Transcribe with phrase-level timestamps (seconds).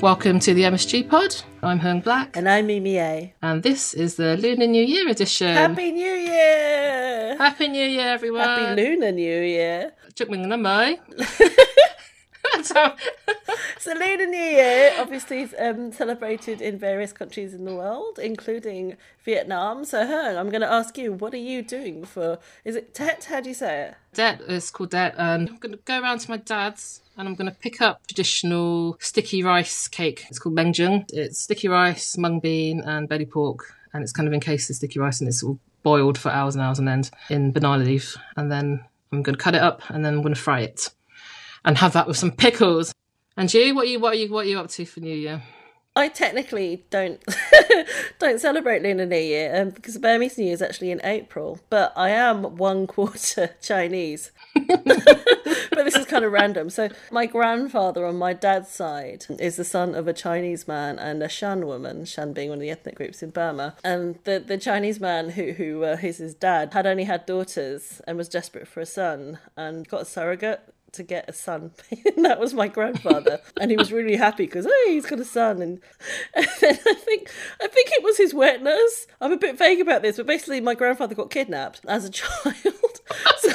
[0.00, 1.34] Welcome to the MSG Pod.
[1.62, 5.48] I'm Huong Black, And I'm MiMi Aye and this is the Lunar New Year edition.
[5.54, 7.36] Happy New Year!
[7.36, 8.40] Happy New Year, everyone!
[8.48, 9.90] Happy Lunar New Year.
[10.14, 10.96] Chúc mừng năm mới.
[12.74, 12.94] How-
[13.80, 18.96] So Lunar New Year obviously is um, celebrated in various countries in the world, including
[19.24, 19.84] Vietnam.
[19.84, 22.38] So Huong, I'm going to ask you, what are you doing for?
[22.64, 23.24] Is it Tet?
[23.30, 23.94] How do you say it?
[24.14, 27.34] Det It's called Det, and I'm going to go around to my dad's and I'm
[27.34, 30.24] going to pick up traditional sticky rice cake.
[30.30, 31.04] It's called Mengjung.
[31.12, 35.00] It's sticky rice, mung bean, and belly pork, and it's kind of encased in sticky
[35.00, 38.16] rice and it's all boiled for hours and hours on end in banana leaf.
[38.36, 40.90] And then I'm going to cut it up and then I'm going to fry it
[41.64, 42.94] and have that with some pickles.
[43.36, 45.14] And you, what are you, what are you, what are you up to for New
[45.14, 45.42] Year?
[45.98, 47.20] I technically don't
[48.20, 51.92] don't celebrate Lunar New Year um, because Burmese New Year is actually in April, but
[51.96, 54.30] I am one quarter Chinese.
[54.54, 56.70] but this is kind of random.
[56.70, 61.20] So my grandfather on my dad's side is the son of a Chinese man and
[61.20, 63.74] a Shan woman, Shan being one of the ethnic groups in Burma.
[63.82, 68.00] And the the Chinese man who who uh, who's his dad had only had daughters
[68.06, 70.60] and was desperate for a son and got a surrogate
[70.92, 71.72] to get a son.
[72.16, 75.24] and that was my grandfather, and he was really happy because hey, he's got a
[75.24, 75.62] son.
[75.62, 75.80] And,
[76.34, 79.06] and then I think I think it was his wet nurse.
[79.20, 82.54] I'm a bit vague about this, but basically, my grandfather got kidnapped as a child.
[82.54, 83.50] Oh, so,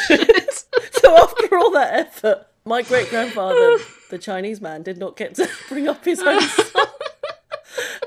[0.91, 3.77] so after all that effort, my great grandfather,
[4.09, 6.85] the Chinese man, did not get to bring up his own son.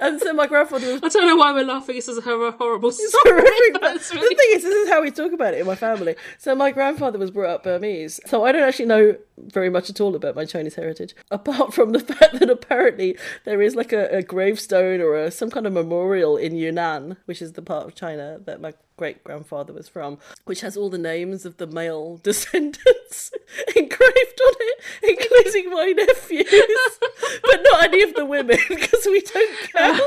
[0.00, 1.96] And so my grandfather was I don't know why we're laughing.
[1.96, 3.10] This is a horrible story.
[3.24, 5.74] horrific, but the really- thing is, this is how we talk about it in my
[5.74, 6.16] family.
[6.38, 10.00] So my grandfather was brought up Burmese, so I don't actually know very much at
[10.00, 14.08] all about my Chinese heritage, apart from the fact that apparently there is like a,
[14.08, 17.94] a gravestone or a, some kind of memorial in Yunnan, which is the part of
[17.94, 22.16] China that my great grandfather was from, which has all the names of the male
[22.22, 23.30] descendants
[23.76, 26.46] engraved on it, including my nephews,
[27.42, 30.02] but not any of the women because we don't count.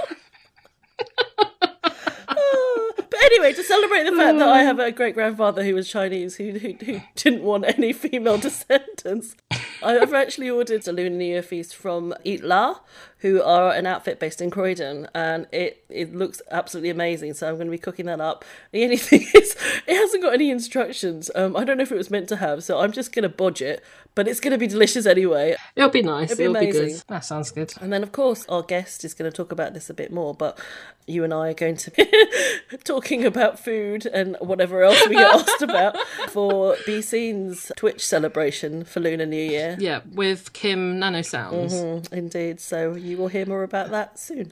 [3.10, 6.36] But anyway, to celebrate the fact that I have a great grandfather who was Chinese
[6.36, 9.36] who, who, who didn't want any female descendants,
[9.82, 12.80] I've actually ordered a Lunar New Year feast from Eat La,
[13.20, 17.34] who are an outfit based in Croydon, and it, it looks absolutely amazing.
[17.34, 18.46] So I'm going to be cooking that up.
[18.72, 19.56] The only thing is,
[19.88, 21.32] it hasn't got any instructions.
[21.34, 23.30] Um, I don't know if it was meant to have, so I'm just going to
[23.30, 23.84] bodge it,
[24.20, 25.56] but it's going to be delicious anyway.
[25.78, 26.36] It'll be nice.
[26.36, 26.88] be It'll be amazing.
[26.88, 27.04] good.
[27.08, 27.74] That sounds good.
[27.80, 30.34] And then, of course, our guest is going to talk about this a bit more,
[30.34, 30.60] but
[31.08, 32.06] you and I are going to be
[32.84, 35.98] talking about food and whatever else we get asked about
[36.28, 39.78] for besea.n's Twitch celebration for Lunar New Year.
[39.80, 41.72] Yeah, with Kim Nanosounds.
[41.72, 42.60] Mm, Indeed.
[42.60, 44.52] So you will hear more about that soon.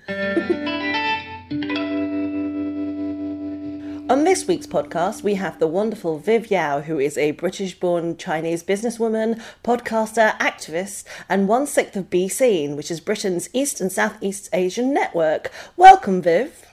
[4.09, 8.15] On this week's podcast, we have the wonderful Viv Yau, who is a British born
[8.15, 14.47] Chinese businesswoman, podcaster, activist, and one sixth of besea.n, which is Britain's East and Southeast
[14.53, 15.51] Asian network.
[15.75, 16.65] Welcome, Viv.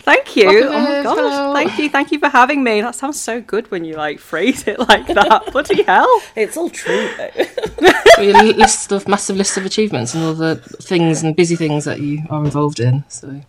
[0.00, 0.46] Thank you.
[0.46, 1.04] Welcome, oh my Viv.
[1.04, 1.16] gosh.
[1.18, 1.52] Hello.
[1.52, 1.90] Thank you.
[1.90, 2.80] Thank you for having me.
[2.80, 5.52] That sounds so good when you like phrase it like that.
[5.52, 6.22] Bloody hell.
[6.34, 7.92] It's all true, though.
[8.22, 12.00] Your list of massive list of achievements and all the things and busy things that
[12.00, 13.04] you are involved in.
[13.08, 13.42] So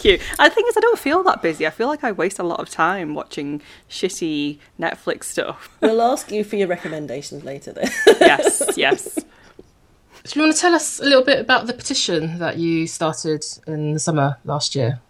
[0.00, 0.26] Thank you.
[0.38, 1.66] And the thing is, I don't feel that busy.
[1.66, 5.76] I feel like I waste a lot of time watching shitty Netflix stuff.
[5.80, 7.90] we'll ask you for your recommendations later, then.
[8.06, 9.14] yes, yes.
[10.24, 13.44] do you want to tell us a little bit about the petition that you started
[13.66, 15.00] in the summer last year?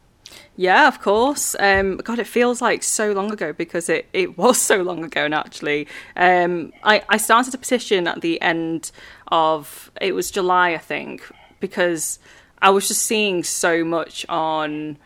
[0.57, 1.55] Yeah, of course.
[1.61, 5.25] Um, God, it feels like so long ago because it, it was so long ago.
[5.25, 5.87] And actually,
[6.17, 8.91] um, I, I started a petition at the end
[9.29, 11.31] of it was July, I think,
[11.61, 12.19] because
[12.63, 14.99] I was just seeing so much on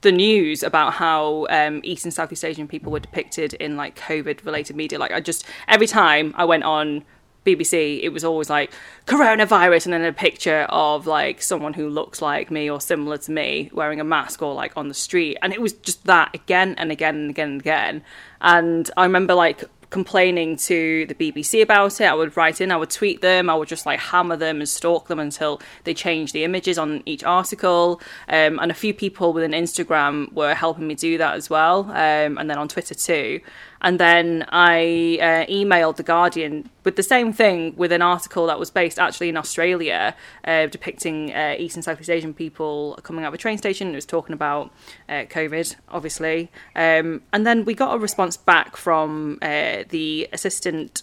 [0.00, 4.44] the news about how um, East and Southeast Asian people were depicted in like COVID
[4.44, 4.98] related media.
[4.98, 7.04] Like I just every time I went on
[7.44, 8.72] BBC, it was always like
[9.06, 13.30] coronavirus and then a picture of like someone who looks like me or similar to
[13.30, 15.36] me wearing a mask or like on the street.
[15.42, 18.02] And it was just that again and again and again and again.
[18.40, 22.04] And I remember like complaining to the BBC about it.
[22.04, 24.68] I would write in, I would tweet them, I would just like hammer them and
[24.68, 28.00] stalk them until they changed the images on each article.
[28.28, 32.38] Um, and a few people within Instagram were helping me do that as well, um,
[32.38, 33.40] and then on Twitter too.
[33.84, 38.58] And then I uh, emailed The Guardian with the same thing with an article that
[38.58, 40.16] was based actually in Australia,
[40.46, 43.90] uh, depicting uh, East and Southeast Asian people coming out of a train station.
[43.90, 44.72] It was talking about
[45.06, 46.50] uh, COVID, obviously.
[46.74, 51.02] Um, and then we got a response back from uh, the assistant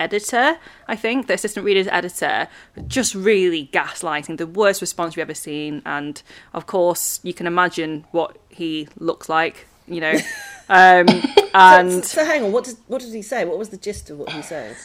[0.00, 0.58] editor,
[0.88, 2.48] I think, the assistant reader's editor,
[2.88, 5.80] just really gaslighting, the worst response we've ever seen.
[5.86, 6.20] And
[6.52, 10.18] of course, you can imagine what he looks like, you know.
[10.68, 11.06] Um,
[11.54, 13.44] and so hang on, what did what did he say?
[13.44, 14.76] What was the gist of what he said?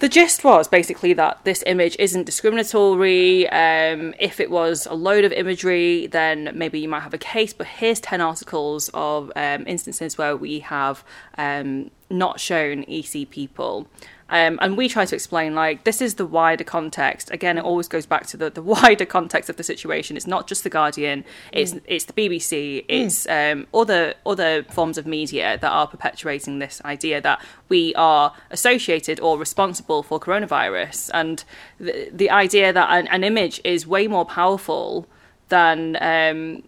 [0.00, 3.48] The gist was basically that this image isn't discriminatory.
[3.48, 7.52] Um, if it was a load of imagery, then maybe you might have a case.
[7.52, 11.02] But here's 10 articles of um, instances where we have
[11.36, 13.86] um, not shown ESEA people.
[14.30, 17.30] Um, and we try to explain like this is the wider context.
[17.30, 20.16] Again, it always goes back to the, the wider context of the situation.
[20.16, 21.24] It's not just the Guardian.
[21.52, 21.80] It's mm.
[21.86, 22.84] it's the BBC.
[22.88, 28.34] It's um, other other forms of media that are perpetuating this idea that we are
[28.50, 31.44] associated or responsible for coronavirus, and
[31.80, 35.06] the the idea that an, an image is way more powerful
[35.48, 36.62] than um,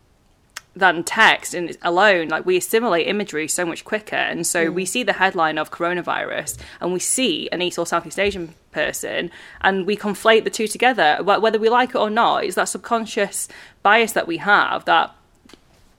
[0.81, 4.75] than text and alone like we assimilate imagery so much quicker and so mm.
[4.75, 9.31] we see the headline of coronavirus and we see an east or southeast asian person
[9.61, 13.47] and we conflate the two together whether we like it or not it's that subconscious
[13.83, 15.15] bias that we have that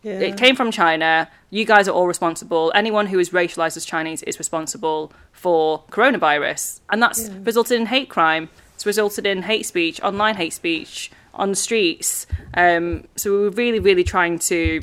[0.04, 0.20] yeah.
[0.20, 4.24] it came from china you guys are all responsible anyone who is racialized as chinese
[4.24, 7.36] is responsible for coronavirus and that's yeah.
[7.44, 12.28] resulted in hate crime it's resulted in hate speech online hate speech on the streets.
[12.54, 14.82] Um, so we were really, really trying to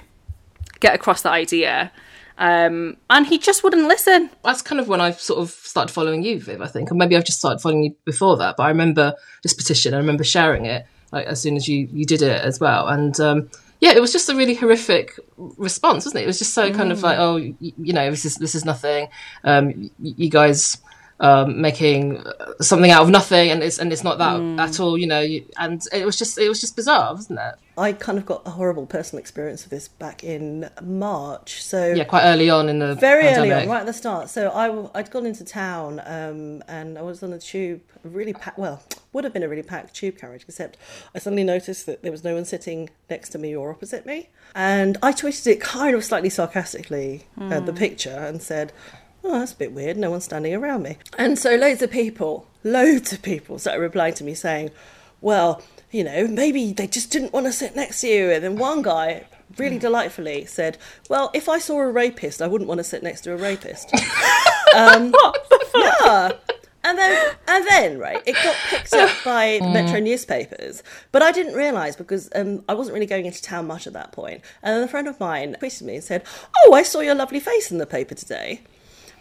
[0.81, 1.93] get across that idea.
[2.39, 4.31] Um, and he just wouldn't listen.
[4.45, 6.91] That's kind of when I sort of started following you, Viv, I think.
[6.91, 8.57] Or maybe I've just started following you before that.
[8.57, 12.05] But I remember this petition, I remember sharing it like as soon as you, you
[12.05, 12.87] did it as well.
[12.89, 13.51] And um,
[13.81, 16.25] yeah, it was just a really horrific response, wasn't it?
[16.25, 18.65] It was just so kind of like, oh, you, you know, this is this is
[18.65, 19.09] nothing.
[19.45, 20.79] Um, you guys
[21.21, 22.23] um, making
[22.61, 24.59] something out of nothing, and it's and it's not that mm.
[24.59, 25.21] at all, you know.
[25.21, 27.55] You, and it was just it was just bizarre, wasn't it?
[27.77, 31.63] I kind of got a horrible personal experience of this back in March.
[31.63, 33.51] So yeah, quite early on in the very pandemic.
[33.53, 34.29] early on, right at the start.
[34.29, 38.59] So I I'd gone into town um, and I was on a tube, really packed.
[38.59, 38.83] Well,
[39.13, 40.77] would have been a really packed tube carriage, except
[41.15, 44.29] I suddenly noticed that there was no one sitting next to me or opposite me,
[44.55, 47.51] and I tweeted it kind of slightly sarcastically mm.
[47.51, 48.73] at the picture and said
[49.29, 49.97] oh, that's a bit weird.
[49.97, 50.97] No one's standing around me.
[51.17, 54.71] And so loads of people, loads of people started replying to me saying,
[55.21, 58.31] well, you know, maybe they just didn't want to sit next to you.
[58.31, 59.27] And then one guy,
[59.57, 60.79] really delightfully, said,
[61.09, 63.93] well, if I saw a rapist, I wouldn't want to sit next to a rapist.
[64.77, 65.15] um,
[65.75, 66.33] yeah.
[66.85, 69.73] And then, and then, right, it got picked up by the mm.
[69.75, 70.83] Metro newspapers.
[71.13, 74.13] But I didn't realise because um, I wasn't really going into town much at that
[74.13, 74.43] point.
[74.63, 76.23] And then a friend of mine tweeted me and said,
[76.65, 78.63] "Oh, I saw your lovely face in the paper today."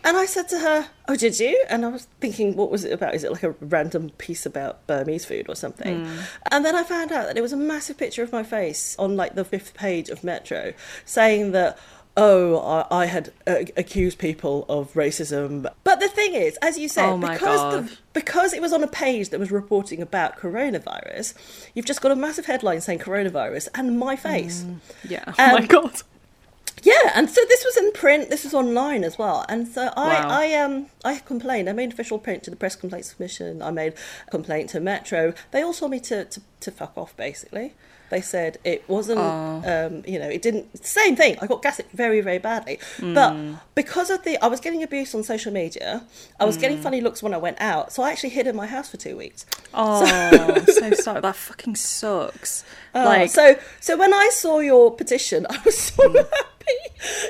[0.04, 1.66] And I said to her, Oh, did you?
[1.70, 3.16] And I was thinking, what was it about?
[3.16, 6.06] Is it like a random piece about Burmese food or something?
[6.06, 6.28] Mm.
[6.52, 9.16] And then I found out that it was a massive picture of my face on
[9.16, 10.74] like the fifth page of Metro
[11.06, 11.78] saying that,
[12.18, 15.72] oh, I, I had uh, accused people of racism.
[15.84, 18.88] But the thing is, as you said, oh because, the, because it was on a
[18.88, 21.36] page that was reporting about coronavirus,
[21.74, 24.64] you've just got a massive headline saying coronavirus and my face.
[24.64, 24.80] Mm.
[25.08, 25.24] Yeah.
[25.28, 26.02] Oh my God.
[26.88, 28.30] Yeah, and so this was in print.
[28.30, 30.28] This was online as well, and so I, wow.
[30.30, 31.68] I um, I complained.
[31.68, 33.62] I made official print to the Press Complaints Commission.
[33.62, 33.94] I made
[34.26, 35.33] a complaint to Metro.
[35.52, 37.73] They all told me to, to, to fuck off, basically.
[38.09, 39.61] They said it wasn't, oh.
[39.66, 40.85] um, you know, it didn't.
[40.85, 41.37] Same thing.
[41.42, 42.80] I got gaslit very, very badly.
[42.97, 43.14] Mm.
[43.14, 46.04] But because of the, I was getting abuse on social media.
[46.40, 46.61] I was mm.
[46.61, 46.83] getting hmm.
[46.83, 47.92] funny looks when I went out.
[47.92, 49.45] So I actually hid in my house for two weeks.
[49.73, 51.21] Oh, so, so sorry.
[51.21, 52.64] That fucking sucks.
[52.95, 56.16] Uh, like, so, so when I saw your petition, I was so mm.
[56.16, 56.78] happy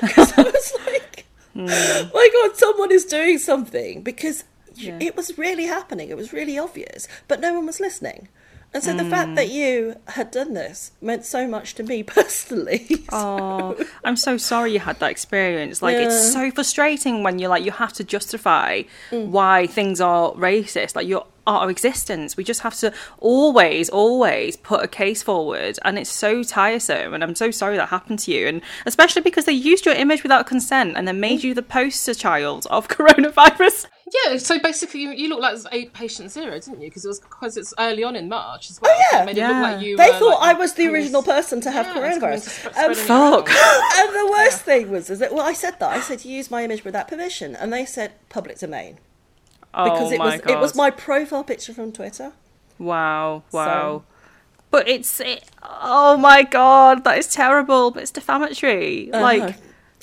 [0.00, 2.14] because I was like, mm.
[2.14, 4.44] my God, someone is doing something because
[4.74, 4.98] yeah.
[5.00, 6.08] it was really happening.
[6.08, 8.28] It was really obvious, but no one was listening.
[8.74, 8.98] And so mm.
[8.98, 9.52] the fact that mm.
[9.52, 12.86] you had done this meant so much to me personally.
[12.86, 13.04] so.
[13.12, 15.80] Oh, I'm so sorry you had that experience.
[15.80, 16.06] Like, yeah.
[16.06, 19.26] it's so frustrating when you're like, you have to justify mm.
[19.28, 20.94] why things are racist.
[20.94, 22.36] Like, your our existence.
[22.36, 27.14] We just have to always, always put a case forward, and it's so tiresome.
[27.14, 30.22] And I'm so sorry that happened to you, and especially because they used your image
[30.22, 31.44] without consent and then made mm.
[31.44, 33.86] you the poster child of coronavirus.
[34.12, 36.88] Yeah, so basically, you, you look like a patient zero, didn't you?
[36.88, 38.94] Because it was because it's early on in March as well.
[38.94, 39.60] Oh yeah, yeah.
[39.60, 42.66] Like they thought like I was the original person to have yeah, coronavirus.
[42.76, 43.50] Um, fuck.
[43.98, 44.74] and the worst yeah.
[44.74, 47.56] thing was is that well, I said that I said use my image without permission,
[47.56, 48.98] and they said public domain
[49.72, 50.50] because oh it was God.
[50.50, 52.32] it was my profile picture from Twitter.
[52.78, 53.42] Wow!
[53.52, 53.64] Wow!
[53.64, 54.04] So,
[54.70, 57.90] but it's it, oh my god, that is terrible.
[57.90, 59.12] But it's defamatory.
[59.12, 59.22] Uh-huh.
[59.22, 59.56] Like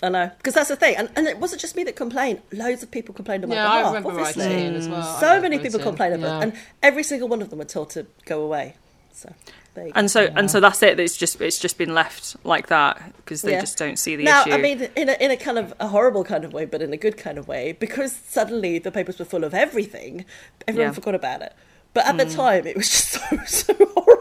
[0.04, 2.42] I know because that's the thing, and, and it wasn't just me that complained.
[2.52, 3.86] Loads of people complained on my yeah, behalf.
[3.86, 4.46] I remember obviously.
[4.46, 5.20] writing as well.
[5.20, 6.44] So many people complained about, yeah.
[6.44, 8.76] and every single one of them were told to go away.
[9.14, 9.34] So.
[9.94, 11.00] And so and so that's it.
[11.00, 13.60] It's just it's just been left like that because they yeah.
[13.60, 14.52] just don't see the now, issue.
[14.52, 16.94] I mean, in a in a kind of a horrible kind of way, but in
[16.94, 20.24] a good kind of way, because suddenly the papers were full of everything,
[20.68, 20.94] everyone yeah.
[20.94, 21.54] forgot about it.
[21.94, 22.18] But at mm.
[22.20, 24.15] the time, it was just so so horrible.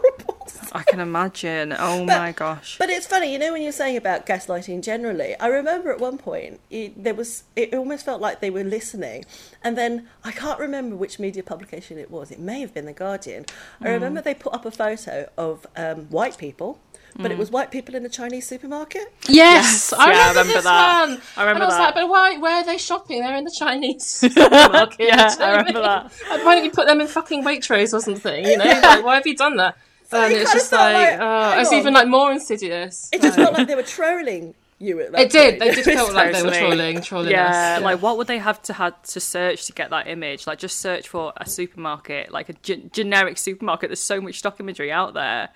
[0.75, 1.73] I can imagine.
[1.77, 2.77] Oh my gosh.
[2.77, 5.35] But it's funny, you know, when you're saying about gaslighting generally.
[5.39, 9.23] I remember at one point it, there was it almost felt like they were listening,
[9.63, 12.29] and then I can't remember which media publication it was.
[12.29, 13.45] It may have been the Guardian.
[13.81, 16.79] I remember they put up a photo of um, white people.
[17.17, 19.05] But it was white people in a Chinese supermarket.
[19.29, 21.07] Yes, I, yeah, I remember remember this that.
[21.07, 21.21] one.
[21.37, 21.79] I remember and I was that.
[21.85, 22.37] like, but why?
[22.37, 23.21] Where are they shopping?
[23.21, 24.99] They're in the Chinese supermarket.
[24.99, 25.83] Yeah, Do you I remember mean?
[25.83, 26.11] that.
[26.43, 28.43] Why don't you put them in fucking Waitrose or something?
[28.45, 29.77] You know, like, why have you done that?
[30.23, 31.77] And it's just like, like, oh, it's on.
[31.79, 33.09] even like more insidious.
[33.13, 35.59] It just felt like they were trolling you at that It did.
[35.59, 35.59] point.
[35.59, 37.83] They did feel like they were trolling, trolling Yeah, us.
[37.83, 40.47] like what would they have to had to search to get that image?
[40.47, 43.89] Like just search for a supermarket, like a generic supermarket.
[43.89, 45.49] There's so much stock imagery out there.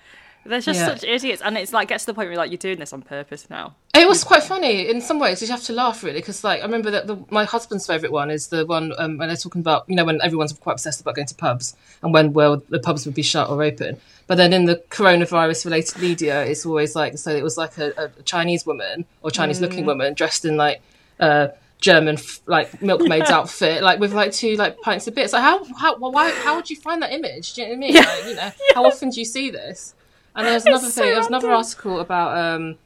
[0.49, 0.87] They're just Yeah.
[0.87, 2.91] such idiots, and it's like gets to the point where you're like you're doing this
[2.91, 3.75] on purpose now.
[3.93, 5.41] It was quite funny in some ways.
[5.41, 8.31] You have to laugh really because, like, I remember that the, my husband's favorite one
[8.31, 11.15] is the one um, when they're talking about you know when everyone's quite obsessed about
[11.15, 13.99] going to pubs and when well the pubs would be shut or open.
[14.27, 17.93] But then in the coronavirus related media, it's always like so it was like a,
[18.17, 20.81] a Chinese woman or Chinese looking woman dressed in like
[21.19, 25.33] uh, German like milkmaid's outfit, like with like two like pints of bits.
[25.33, 27.53] Like how how why how would you find that image?
[27.53, 27.95] Do you know what I mean?
[27.95, 29.93] Like, you know how often do you see this?
[30.35, 31.09] And there was another so thing.
[31.11, 32.77] There was another article about um,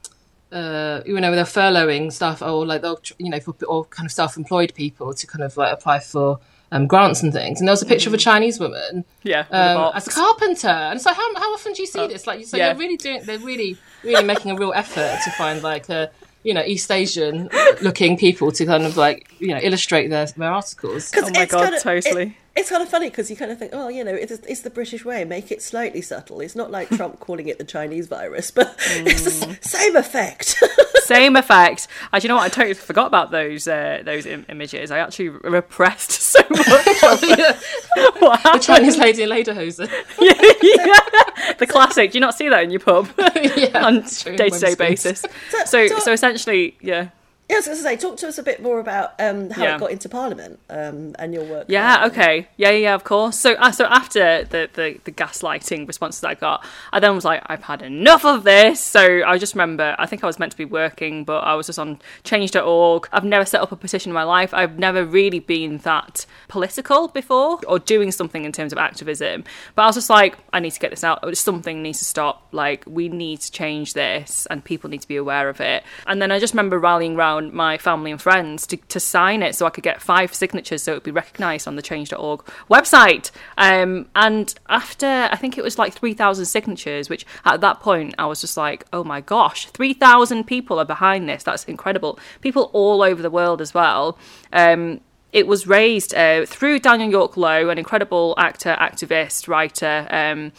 [0.53, 4.11] uh, you know, they're furloughing stuff or like they'll, you know, for or kind of
[4.11, 6.39] self-employed people to kind of like apply for
[6.71, 7.59] um, grants and things.
[7.59, 10.11] And there was a picture of a Chinese woman Yeah, with a um, as a
[10.11, 12.27] carpenter, and it's like, how, how often do you see this?
[12.27, 12.69] Like, so yeah.
[12.69, 16.11] you're really doing, they're really, really making a real effort to find like a,
[16.43, 17.49] you know, East Asian
[17.81, 21.09] looking people to kind of like, you know, illustrate their their articles.
[21.11, 22.23] 'Cause Oh my God, kinda- totally.
[22.23, 24.61] it- it's kind of funny because you kind of think, oh, you know, it's, it's
[24.61, 25.23] the British way.
[25.25, 26.39] Make it slightly subtle.
[26.41, 29.63] It's not like Trump calling it the Chinese virus, but it's the Mm.
[29.63, 30.61] same effect.
[31.05, 31.87] Same effect.
[32.13, 32.43] Do you know what?
[32.45, 34.91] I totally forgot about those uh, those Im- images.
[34.91, 36.63] I actually repressed so much.
[37.23, 37.59] yeah.
[38.19, 38.59] what The?
[38.59, 39.89] Chinese lady in Lederhosen.
[40.19, 41.53] yeah.
[41.53, 42.11] The classic.
[42.11, 45.25] Do you not see that in your pub yeah, on it's day to day basis?
[45.65, 47.09] So so- so essentially, yeah.
[47.53, 49.75] I was going to say, talk to us a bit more about um, how Yeah.
[49.75, 51.65] it got into Parliament um, and your work.
[51.69, 52.47] Yeah, okay.
[52.57, 53.37] Yeah, yeah, of course.
[53.37, 57.43] So uh, so after the, the, the gaslighting responses I got, I then was like,
[57.47, 58.79] I've had enough of this.
[58.79, 61.67] So I just remember, I think I was meant to be working, but I was
[61.67, 63.07] just on change.org.
[63.11, 64.53] I've never set up a petition in my life.
[64.53, 69.43] I've never really been that political before or doing something in terms of activism.
[69.75, 71.37] But I was just like, I need to get this out.
[71.37, 72.47] Something needs to stop.
[72.51, 75.83] Like, we need to change this and people need to be aware of it.
[76.07, 79.55] And then I just remember rallying around my family and friends to, to sign it
[79.55, 83.31] so I could get five signatures so it would be recognised on the change.org website.
[83.57, 88.25] Um, and after, I think it was like 3,000 signatures, which at that point I
[88.25, 91.43] was just like, oh my gosh, 3,000 people are behind this.
[91.43, 92.19] That's incredible.
[92.41, 94.17] People all over the world as well.
[94.51, 95.01] Um,
[95.33, 100.51] it was raised uh, through Daniel York Loh, an incredible actor, activist, writer, um,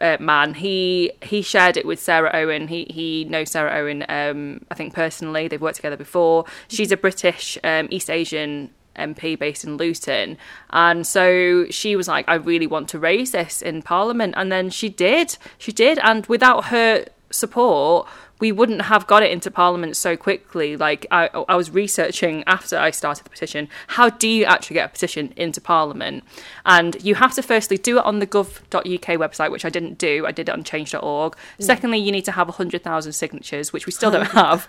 [0.00, 0.54] uh, man.
[0.54, 2.68] He he shared it with Sarah Owen.
[2.68, 4.04] He he knows Sarah Owen.
[4.08, 6.44] Um, I think personally, they've worked together before.
[6.68, 10.38] She's a British um, East Asian MP based in Luton,
[10.70, 14.70] and so she was like, "I really want to raise this in Parliament," and then
[14.70, 15.36] she did.
[15.58, 17.04] She did, and without her
[17.34, 18.08] support
[18.40, 20.76] we wouldn't have got it into parliament so quickly.
[20.76, 24.86] Like I, I was researching after i started the petition how do you actually get
[24.86, 26.24] a petition into parliament?
[26.66, 30.26] And you have to firstly do it on the gov.uk website which i didn't do.
[30.26, 31.64] I did it on change.org mm.
[31.64, 34.68] secondly you need to have 100000 signatures which we still don't have.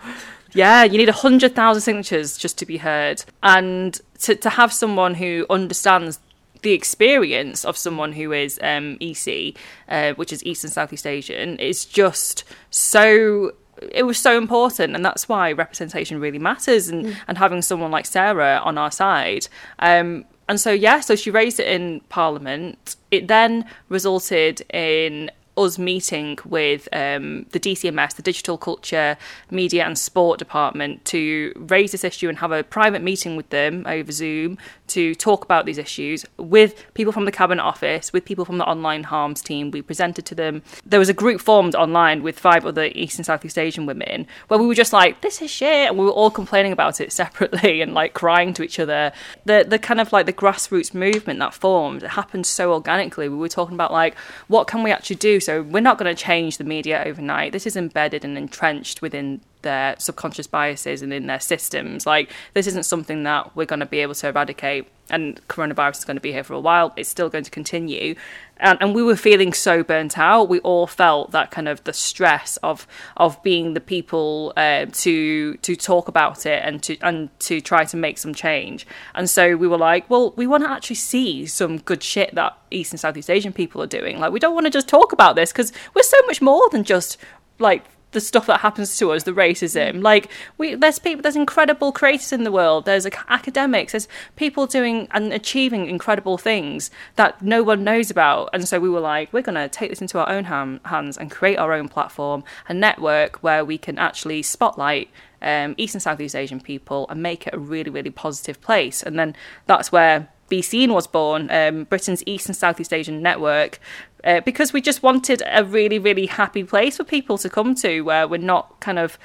[0.54, 3.24] Yeah you need 100000 signatures just to be heard.
[3.44, 6.20] And to, to have someone who understands
[6.66, 9.56] the experience of someone who is um, ESEA,
[9.88, 13.54] uh, which is East and Southeast Asian, is just so.
[13.92, 18.06] It was so important, and that's why representation really matters, and, and having someone like
[18.06, 19.48] Sarah on our side.
[19.80, 22.96] Um, and so, yeah, so she raised it in Parliament.
[23.12, 29.18] It then resulted in us meeting with um, the DCMS, the Digital Culture,
[29.50, 33.84] Media and Sport Department, to raise this issue and have a private meeting with them
[33.88, 34.58] over Zoom
[34.88, 38.66] to talk about these issues with people from the Cabinet Office, with people from the
[38.66, 39.72] online harms team.
[39.72, 40.62] We presented to them.
[40.86, 44.60] There was a group formed online with five other East and Southeast Asian women where
[44.60, 45.90] we were just like, this is shit.
[45.90, 49.12] And we were all complaining about it separately and like crying to each other.
[49.46, 53.30] The, the kind of like the grassroots movement that formed, it happened so organically.
[53.30, 54.16] We were talking about like,
[54.48, 55.40] what can we actually do?
[55.46, 57.52] So we're not going to change the media overnight.
[57.52, 62.06] This is embedded and entrenched within their subconscious biases and in their systems.
[62.06, 66.06] Like this isn't something that we're going to be able to eradicate and coronavirus is
[66.06, 66.94] going to be here for a while.
[66.96, 68.16] It's still going to continue.
[68.58, 70.48] And, and, we were feeling so burnt out.
[70.48, 75.56] We all felt that kind of the stress of of being the people uh, to
[75.58, 78.88] to talk about it and to and to try to make some change.
[79.14, 82.58] And so we were like, well, we want to actually see some good shit that
[82.72, 84.20] East and Southeast Asian people are doing.
[84.20, 86.86] Like, we don't want to just talk about this because we're so much more than
[86.86, 87.18] just
[87.60, 87.84] like
[88.16, 90.02] the stuff that happens to us, the racism.
[90.02, 92.86] Like we, there's people, there's incredible creators in the world.
[92.86, 93.92] There's academics.
[93.92, 98.50] There's people doing and achieving incredible things that no one knows about.
[98.54, 101.30] And so we were like, we're to take this into our own ham, hands and
[101.30, 105.10] create our own platform, a network where we can actually spotlight
[105.42, 109.04] um, East and Southeast Asian people and make it a really, really positive place.
[109.04, 109.36] And then
[109.68, 113.80] that's where besea.n was born, um, Britain's East and Southeast Asian network,
[114.25, 118.01] uh, because we just wanted a really, really happy place for people to come to
[118.01, 119.17] where we're not kind of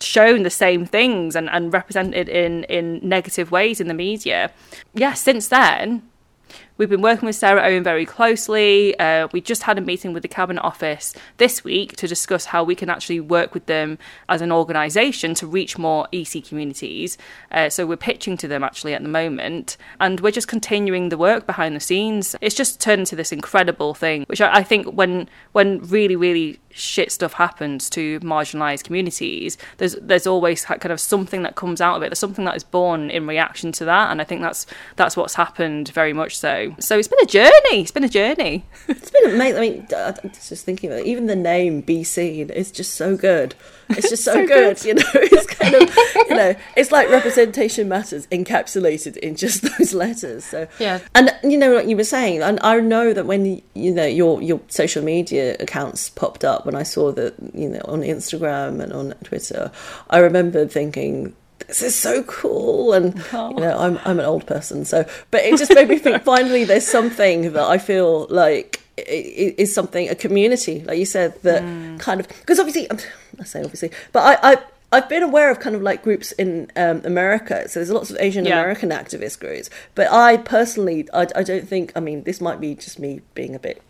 [0.00, 4.50] shown the same things and, and represented in, in negative ways in the media.
[4.92, 6.02] Yeah, since then,
[6.76, 8.98] We've been working with Sarah Owen very closely.
[8.98, 12.64] Uh, we just had a meeting with the Cabinet Office this week to discuss how
[12.64, 13.96] we can actually work with them
[14.28, 17.16] as an organisation to reach more ESEA communities.
[17.52, 21.16] Uh, so we're pitching to them actually at the moment, and we're just continuing the
[21.16, 22.34] work behind the scenes.
[22.40, 26.58] It's just turned into this incredible thing, which I, I think when when really really
[26.74, 31.96] shit stuff happens to marginalized communities there's there's always kind of something that comes out
[31.96, 34.66] of it there's something that is born in reaction to that and i think that's
[34.96, 38.64] that's what's happened very much so so it's been a journey it's been a journey
[38.88, 41.06] it's been amazing i mean i'm just thinking about it.
[41.06, 43.54] even the name seen is just so good
[43.90, 45.04] it's just so, so good, good, you know.
[45.14, 50.44] It's kind of, you know, it's like representation matters encapsulated in just those letters.
[50.44, 53.92] So yeah, and you know what you were saying, and I know that when you
[53.92, 58.00] know your your social media accounts popped up when I saw that you know on
[58.00, 59.70] Instagram and on Twitter,
[60.10, 61.34] I remember thinking
[61.80, 63.50] this is so cool and oh.
[63.50, 66.64] you know I'm I'm an old person so but it just made me think finally
[66.64, 71.98] there's something that I feel like is something a community like you said that mm.
[71.98, 74.56] kind of because obviously I say obviously but I, I
[74.94, 77.68] I've been aware of kind of like groups in um, America.
[77.68, 79.02] So there's lots of Asian American yeah.
[79.02, 79.68] activist groups.
[79.96, 83.56] But I personally, I, I, don't think, I mean, this might be just me being
[83.56, 83.82] a bit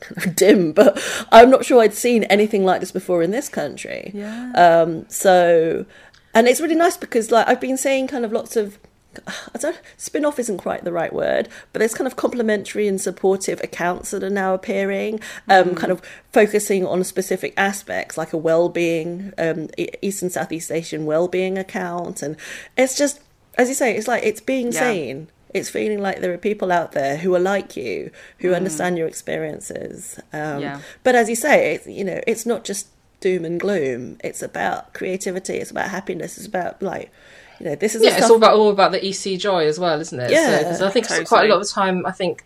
[0.00, 3.48] kind of dim, but I'm not sure I'd seen anything like this before in this
[3.48, 4.10] country.
[4.12, 4.52] Yeah.
[4.52, 5.86] Um, so,
[6.34, 8.78] and it's really nice because like I've been seeing kind of lots of
[9.26, 13.00] I don't spin off isn't quite the right word, but there's kind of complementary and
[13.00, 15.76] supportive accounts that are now appearing, um, mm.
[15.76, 16.00] kind of
[16.32, 19.68] focusing on specific aspects like a well-being, um,
[20.00, 22.36] East and Southeast Asian well-being account, and
[22.76, 23.20] it's just
[23.56, 24.90] as you say, it's like it's being yeah.
[24.90, 25.28] seen.
[25.52, 28.56] It's feeling like there are people out there who are like you, who mm.
[28.56, 30.20] understand your experiences.
[30.32, 30.80] Um, yeah.
[31.02, 32.86] But as you say, it's, you know, it's not just
[33.20, 34.18] doom and gloom.
[34.24, 35.54] It's about creativity.
[35.54, 36.36] It's about happiness.
[36.36, 37.12] It's about like
[37.60, 40.00] you know, this is yeah, it's all about all about the ESEA joy as well,
[40.00, 40.30] isn't it?
[40.30, 41.26] Yeah, so, I think totally.
[41.26, 42.44] quite a lot of the time, I think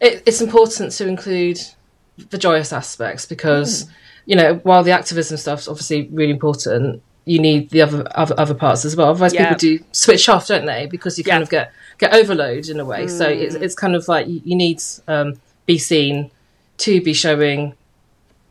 [0.00, 1.60] it, it's important to include
[2.30, 3.90] the joyous aspects because mm.
[4.24, 8.54] you know while the activism stuff's obviously really important, you need the other other, other
[8.54, 9.10] parts as well.
[9.10, 9.44] Otherwise, yeah.
[9.44, 10.86] people do switch off, don't they?
[10.86, 11.42] Because you kind yeah.
[11.42, 13.04] of get get overload in a way.
[13.04, 13.10] Mm.
[13.10, 15.34] So it's it's kind of like you, you need um,
[15.66, 16.30] be seen
[16.78, 17.74] to be showing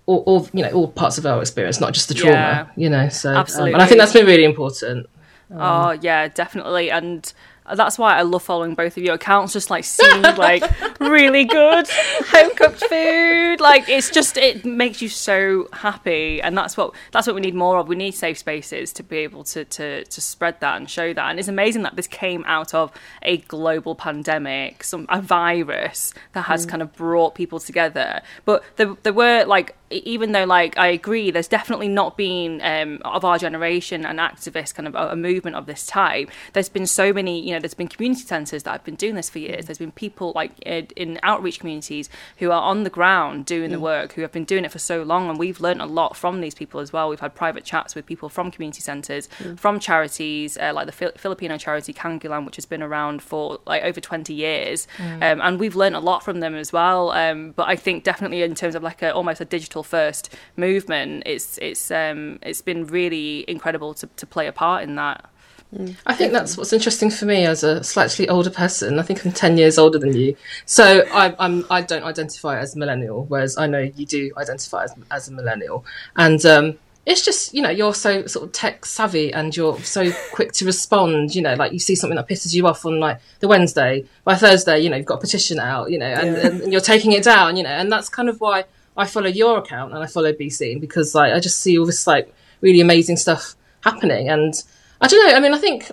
[0.05, 2.33] all, all, you know all parts of our experience, not just the trauma.
[2.33, 2.67] Yeah.
[2.75, 5.07] You know, so absolutely, um, and I think that's been really important.
[5.51, 7.31] Um, oh yeah, definitely, and
[7.75, 9.53] that's why I love following both of your accounts.
[9.53, 10.63] Just like seeing like
[10.99, 13.61] really good home cooked food.
[13.61, 17.55] Like it's just it makes you so happy, and that's what that's what we need
[17.55, 17.87] more of.
[17.87, 21.29] We need safe spaces to be able to to to spread that and show that.
[21.29, 26.43] And it's amazing that this came out of a global pandemic, some a virus that
[26.43, 26.69] has mm.
[26.69, 28.21] kind of brought people together.
[28.43, 33.01] But there there were like even though like I agree, there's definitely not been um,
[33.05, 36.29] of our generation an activist kind of a, a, movement of this type.
[36.53, 39.29] There's been so many, you know, there's been community centres that have been doing this
[39.29, 39.65] for years.
[39.65, 43.77] There's been people like in, in outreach communities who are on the ground doing the
[43.77, 43.81] mm.
[43.81, 46.41] work, who have been doing it for so long, and we've learned a lot from
[46.41, 47.09] these people as well.
[47.09, 49.59] We've had private chats with people from community centres, mm.
[49.59, 54.01] from charities uh, like the Filipino charity Kanlungan, which has been around for like over
[54.01, 55.31] 20 years, mm.
[55.31, 57.11] um, and we've learned a lot from them as well.
[57.11, 61.23] Um, but I think definitely in terms of like a, almost a digital first movement,
[61.25, 65.29] it's it's um, it's been really incredible to, to play a part in that.
[65.75, 65.95] Mm.
[66.05, 68.99] I think that's what's interesting for me as a slightly older person.
[68.99, 72.75] I think I'm ten years older than you, so I, I'm I don't identify as
[72.75, 75.83] millennial, whereas I know you do identify as, as a millennial,
[76.15, 80.11] and um, it's just you know you're so sort of tech savvy and you're so
[80.31, 81.35] quick to respond.
[81.35, 84.35] You know, like you see something that pisses you off on like the Wednesday, by
[84.35, 86.47] Thursday, you know you've got a petition out, you know, and, yeah.
[86.63, 89.59] and you're taking it down, you know, and that's kind of why I follow your
[89.59, 93.17] account and I follow Seen because like I just see all this like really amazing
[93.17, 94.29] stuff happening.
[94.29, 94.53] And
[95.01, 95.35] I don't know.
[95.35, 95.91] I mean, I think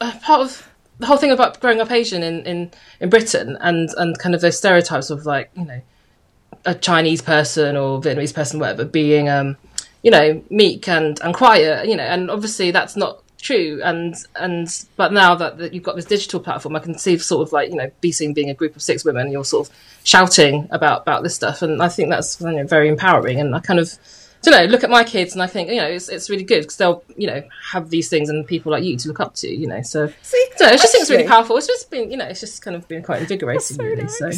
[0.00, 0.68] uh, part of
[0.98, 4.40] the whole thing about growing up Asian in, in, in Britain and, and kind of
[4.40, 5.80] those stereotypes of like, you know,
[6.64, 9.56] a Chinese person or Vietnamese person, whatever, being, um,
[10.02, 13.80] you know, meek and, and quiet, you know, and obviously that's not true.
[13.84, 17.46] And, and, but now that, that you've got this digital platform, I can see sort
[17.46, 19.74] of like, you know, BCing being a group of six women, you're sort of
[20.04, 21.60] shouting about, about this stuff.
[21.60, 23.40] And I think that's you know, very empowering.
[23.40, 23.98] And I kind of,
[24.42, 26.62] don't know, look at my kids and I think, you know, it's, it's really good
[26.62, 29.48] because they'll, you know, have these things and people like you to look up to,
[29.48, 29.82] you know.
[29.82, 31.56] So, so I just think it's really powerful.
[31.56, 34.08] It's just been, you know, it's just kind of been quite invigorating, really.
[34.08, 34.30] So,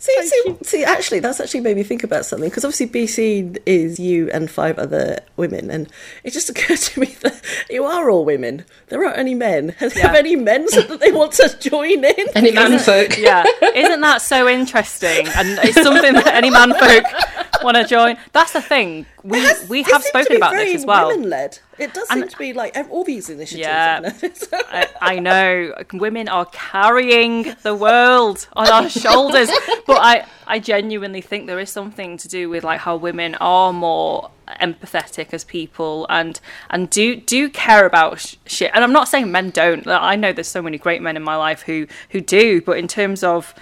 [0.00, 3.98] See, see, see, actually, that's actually made me think about something because obviously besea.n is
[3.98, 5.88] you and five other women, and
[6.22, 8.64] it just occurred to me that you are all women.
[8.88, 9.70] There aren't any men.
[9.78, 12.26] Have, have any men said that they want to join in?
[12.36, 13.18] any man folk.
[13.18, 15.26] yeah, isn't that so interesting?
[15.34, 18.18] And it's something that any man folk want to join.
[18.32, 19.04] That's the thing.
[19.24, 21.08] We we have spoken about this as well.
[21.08, 21.58] Women-led.
[21.78, 23.60] It does seem to be like all these initiatives.
[23.60, 24.00] Yeah.
[24.02, 24.42] I know.
[24.70, 29.48] I, I know women are carrying the world on our shoulders,
[29.86, 33.72] but I I genuinely think there is something to do with like how women are
[33.72, 38.70] more empathetic as people and and do do care about sh- shit.
[38.74, 39.86] And I'm not saying men don't.
[39.86, 42.88] I know there's so many great men in my life who who do, but in
[42.88, 43.54] terms of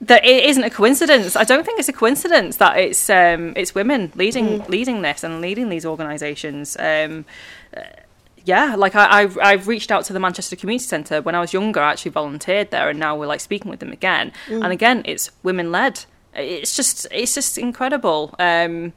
[0.00, 1.36] that it isn't a coincidence.
[1.36, 5.40] I don't think it's a coincidence that it's um, it's women leading leading this and
[5.40, 6.76] leading these organisations.
[6.78, 7.24] Um,
[7.76, 7.82] uh,
[8.44, 11.52] yeah, like I, I've I've reached out to the Manchester Community Centre when I was
[11.52, 11.80] younger.
[11.80, 14.32] I actually volunteered there, and now we're like speaking with them again.
[14.62, 16.04] And again, it's women led.
[16.34, 18.34] It's just it's just incredible.
[18.38, 18.92] Um,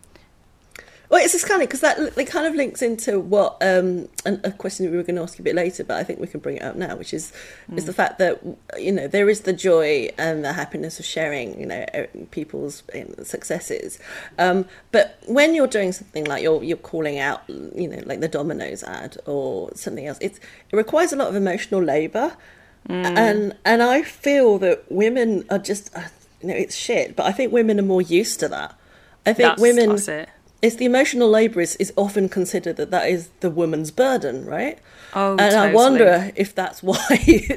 [1.09, 4.41] Well, it's just kind of because that it kind of links into what um, an,
[4.43, 6.27] a question we were going to ask you a bit later, but I think we
[6.27, 7.31] can bring it up now, which is
[7.75, 8.41] is the fact that
[8.77, 11.85] you know there is the joy and the happiness of sharing, you know,
[12.31, 13.99] people's um, successes.
[14.39, 18.27] Um, but when you're doing something like you're you're calling out, you know, like the
[18.27, 20.39] Domino's ad or something else, it's
[20.71, 22.35] it requires a lot of emotional labour,
[22.89, 26.01] and and I feel that women are just, uh,
[26.41, 28.77] you know, it's shit, but I think women are more used to that.
[29.25, 29.97] I think that's, women.
[30.61, 34.79] It's the emotional labour is, is often considered that that is the woman's burden, right?
[35.17, 36.97] Oh, and I wonder if that's why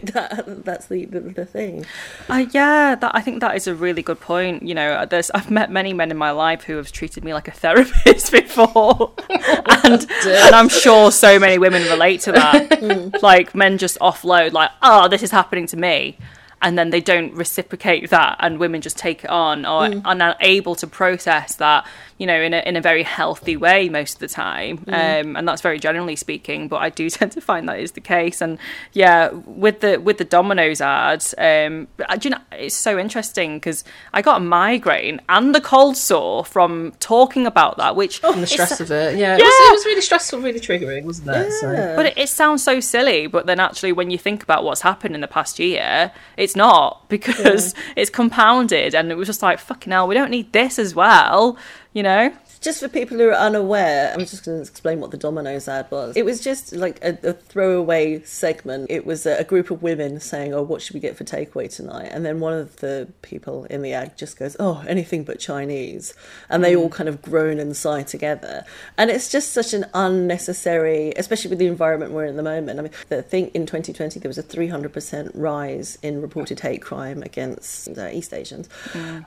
[0.02, 1.86] that that's the, the, the thing.
[2.28, 4.62] Uh, yeah, that, I think that is a really good point.
[4.62, 7.48] You know, there's I've met many men in my life who have treated me like
[7.48, 13.22] a therapist before, and and I'm sure so many women relate to that.
[13.22, 16.16] like men just offload, like, oh, this is happening to me.
[16.60, 20.36] And then they don't reciprocate that, and women just take it on, or are not
[20.40, 21.86] able to process that,
[22.18, 24.84] you know, in a in a very healthy way most of the time.
[24.88, 28.00] Um, and that's very generally speaking, but I do tend to find that is the
[28.00, 28.40] case.
[28.40, 28.58] And
[28.92, 33.56] yeah, with the with the Domino's ads, um, uh, do you know, it's so interesting
[33.56, 38.42] because I got a migraine and a cold sore from talking about that, which And
[38.42, 39.36] the stress of it, yeah.
[39.36, 41.52] It, was, it was really stressful, really triggering, wasn't it?
[41.52, 41.94] So.
[41.96, 45.14] But it, it sounds so silly, but then actually, when you think about what's happened
[45.14, 49.92] in the past year, it's not because it's compounded, and it was just like fucking
[49.92, 50.08] hell.
[50.08, 51.56] We don't need this as well,
[51.98, 52.32] you know.
[52.60, 55.88] Just for people who are unaware, I'm just going to explain what the Domino's ad
[55.90, 56.16] was.
[56.16, 58.88] It was just like a, a throwaway segment.
[58.88, 61.72] It was a, a group of women saying, "Oh, what should we get for takeaway
[61.72, 65.40] tonight?" And then one of the people in the ad just goes, "Oh, anything but
[65.40, 66.14] Chinese,"
[66.48, 68.64] and they all kind of groan and sigh together.
[68.96, 72.78] And it's just such an unnecessary, especially with the environment we're in at the moment.
[72.78, 77.22] I mean, I think in 2020 there was a 300% rise in reported hate crime
[77.24, 78.68] against uh, East Asians,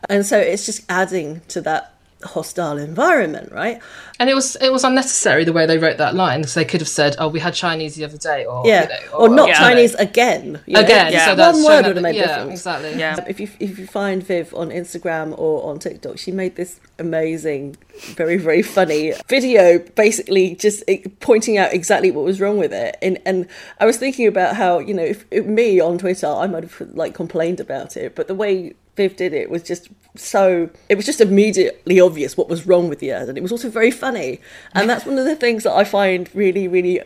[0.10, 3.80] and so it's just adding to that hostile environment, right?
[4.20, 6.44] And it was it was unnecessary the way they wrote that line.
[6.44, 8.90] So they could have said, "Oh, we had Chinese the other day," or Yeah, you
[8.90, 9.58] know, or, not yeah.
[9.60, 10.62] Chinese again.
[10.66, 10.82] you know?
[10.82, 11.12] again.
[11.12, 11.26] Yeah.
[11.26, 12.60] So that's one word would have made yeah, difference.
[12.60, 13.00] exactly.
[13.00, 13.26] Yeah.
[13.28, 17.78] If you if you find Viv on Instagram or on TikTok, she made this amazing,
[18.16, 22.98] very very funny video, basically just eh, pointing out exactly what was wrong with it.
[23.02, 23.48] And and
[23.80, 26.82] I was thinking about how you know if, if me on Twitter, I might have
[26.94, 31.06] like complained about it, but the way Viv did it was just so it was
[31.06, 34.40] just immediately obvious what was wrong with the ad, and it was also very funny.
[34.74, 37.02] And that's one of the things that I find really really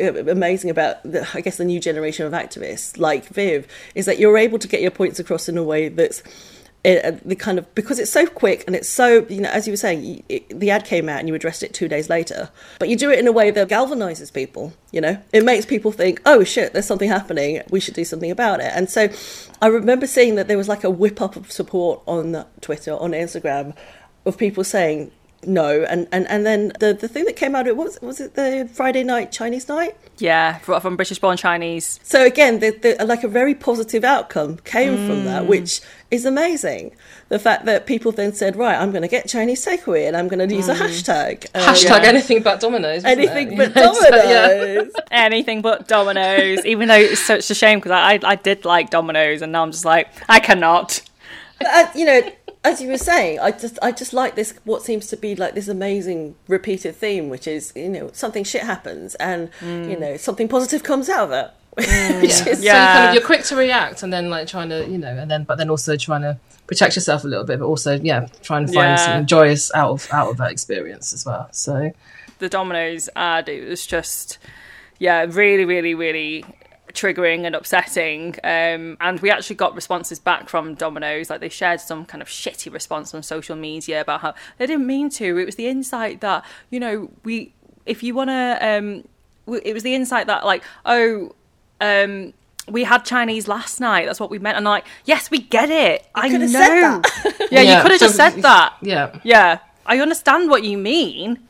[0.00, 4.18] uh, amazing about the, I guess the new generation of activists like Viv is that
[4.18, 6.22] you're able to get your points across in a way that's
[6.84, 9.72] uh, the kind of because it's so quick and it's so you know as you
[9.72, 12.50] were saying it, the ad came out and you addressed it two days later.
[12.78, 15.18] But you do it in a way that galvanizes people you know?
[15.32, 17.62] It makes people think oh shit there's something happening.
[17.70, 18.70] We should do something about it.
[18.74, 19.08] And so
[19.62, 23.12] i remember seeing that there was like a whip up of support on twitter on
[23.12, 23.74] instagram
[24.26, 25.10] of people saying
[25.46, 25.84] no.
[25.84, 28.34] And and and then the the thing that came out of it was was it
[28.34, 31.98] the friday night chinese night Yeah, fr- from British born Chinese.
[32.04, 35.24] So again, the, the, like a very positive outcome came from Mm.
[35.24, 36.92] that, which is amazing.
[37.30, 40.28] The fact that people then said, "Right, I'm going to get Chinese takeaway, and I'm
[40.28, 40.74] going to use Mm.
[40.80, 42.08] a hashtag." Um, Hashtag Yeah.
[42.08, 43.04] anything but Dominoes.
[43.04, 43.74] anything it?
[43.74, 43.82] but You
[44.30, 44.48] yeah.
[44.48, 44.92] Dominoes.
[45.10, 48.90] Anything but Dominoes, even though it's such a shame because I, I I did like
[48.90, 51.00] Dominoes and now I'm just like I cannot.
[51.58, 52.20] But, uh, you know,
[52.64, 54.54] as you were saying, I just I just like this.
[54.64, 58.62] What seems to be like this amazing repeated theme, which is you know something shit
[58.62, 60.00] happens, and you mm.
[60.00, 61.50] know something positive comes out of it.
[61.76, 62.50] Which mm, Yeah.
[62.52, 64.96] is- So you kind of, you're quick to react, and then like trying to, you
[64.96, 67.98] know, and then but then also trying to protect yourself a little bit, but also
[68.00, 68.96] yeah, trying to find Yeah.
[68.96, 71.48] something joyous out of out of that experience as well.
[71.50, 71.90] So
[72.38, 74.38] The Dominoes ad it was just
[75.00, 76.44] yeah really really really
[76.94, 81.80] triggering and upsetting um, and we actually got responses back from Domino's like they shared
[81.80, 85.44] some kind of shitty response on social media about how they didn't mean to it
[85.44, 87.52] was the insight that you know we
[87.84, 89.06] if you want to um,
[89.62, 91.34] it was the insight that like oh
[91.80, 92.32] um,
[92.68, 94.06] we had Chinese last night.
[94.06, 94.56] That's what we meant.
[94.56, 96.06] And like, yes, we get it.
[96.14, 96.38] I know.
[96.38, 97.48] could said that.
[97.50, 98.76] yeah, you could have so- just said that.
[98.80, 101.46] Yeah, Yeah, I understand what you mean,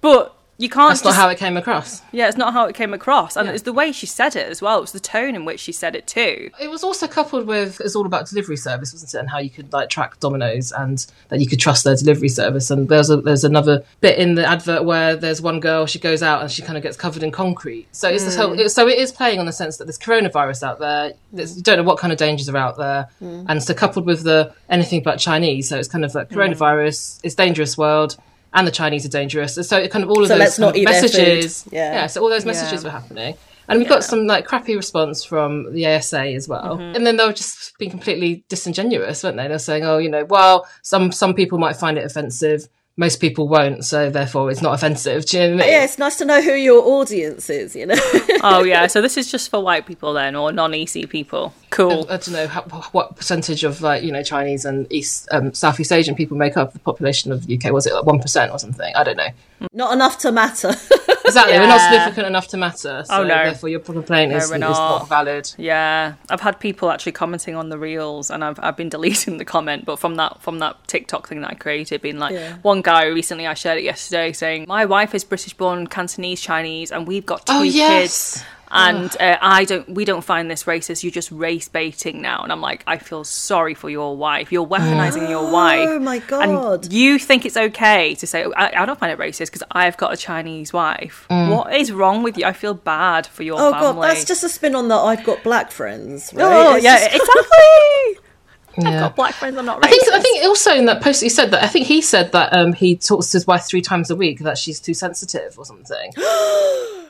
[0.00, 0.90] but you can't.
[0.90, 2.02] that's just, not how it came across.
[2.12, 3.54] Yeah, it's not how it came across, and Yeah.
[3.54, 4.78] it's the way she said it as well.
[4.78, 6.50] It was the tone in which she said it too.
[6.60, 9.18] It was also coupled with it's all about delivery service, wasn't it?
[9.18, 12.70] And how you could like track Domino's and that you could trust their delivery service.
[12.70, 16.22] And there's a, there's another bit in the advert where there's one girl she goes
[16.22, 17.88] out and she kind of gets covered in concrete.
[17.92, 20.62] So it's this whole, it, so it is playing on the sense that there's coronavirus
[20.62, 21.14] out there.
[21.32, 23.44] There's, you don't know what kind of dangers are out there, mm.
[23.48, 25.68] and so coupled with the anything but Chinese.
[25.68, 28.16] So it's kind of like coronavirus, it's dangerous world.
[28.54, 29.54] And the Chinese are dangerous.
[29.68, 31.12] So it kind of all of So those let's kind not of eat their food.
[31.12, 31.64] messages.
[31.72, 31.92] Yeah.
[31.92, 32.06] yeah.
[32.06, 32.88] So all those messages Yeah.
[32.88, 33.34] were happening.
[33.66, 36.76] And we got some like crappy response from the ASA as well.
[36.76, 36.96] Mm-hmm.
[36.96, 39.48] And then they were just being completely disingenuous, weren't they?
[39.48, 43.48] They're saying, oh, you know, well, some some people might find it offensive, most people
[43.48, 45.26] won't, so therefore it's not offensive.
[45.26, 45.72] Do you know what I mean?
[45.72, 47.74] yeah, it's nice to know who your audience is.
[47.74, 47.94] You know,
[48.42, 51.52] oh yeah, so this is just for white people then, or non-ESEA people.
[51.70, 52.06] Cool.
[52.08, 55.90] I don't know how, what percentage of like you know Chinese and East um, Southeast
[55.90, 57.72] Asian people make up the population of the UK.
[57.72, 58.94] Was it like one percent or something?
[58.94, 59.28] I don't know.
[59.72, 60.74] not enough to matter.
[61.24, 62.98] Exactly, we're not significant enough to matter.
[63.00, 63.44] Oh, so Oh, no.
[63.44, 65.08] Therefore, your complaint No, is, is not.
[65.08, 65.50] valid.
[65.56, 69.44] Yeah, I've had people actually commenting on the reels, and I've I've been deleting the
[69.44, 72.56] comment, but from that from that TikTok thing that I created, being like Yeah.
[72.62, 76.92] one guy recently I shared it yesterday saying my wife is British born Cantonese Chinese,
[76.92, 78.44] and we've got two Oh, kids.
[78.74, 79.16] Yes.
[79.16, 79.88] And uh, I don't.
[79.94, 81.02] We don't find this racist.
[81.02, 84.50] You're just race baiting now, and I'm like, I feel sorry for your wife.
[84.52, 85.88] You're weaponizing your wife.
[85.88, 86.84] Oh my god!
[86.84, 89.96] And you think it's okay to say, I, I don't find it racist because I've
[89.96, 91.26] got a Chinese wife.
[91.28, 92.44] What is wrong with you?
[92.44, 93.92] I feel bad for your oh family.
[93.94, 94.96] god, that's just a spin on that.
[94.98, 96.32] I've got black friends.
[96.34, 96.42] Right?
[96.44, 98.20] Oh, It's yeah, just- exactly.
[98.76, 99.00] I've Yeah.
[99.02, 99.86] got black friends, I'm not racist.
[99.86, 102.32] I think I think also in that post he said that I think he said
[102.32, 105.56] that um, he talks to his wife three times a week that she's too sensitive
[105.58, 106.10] or something.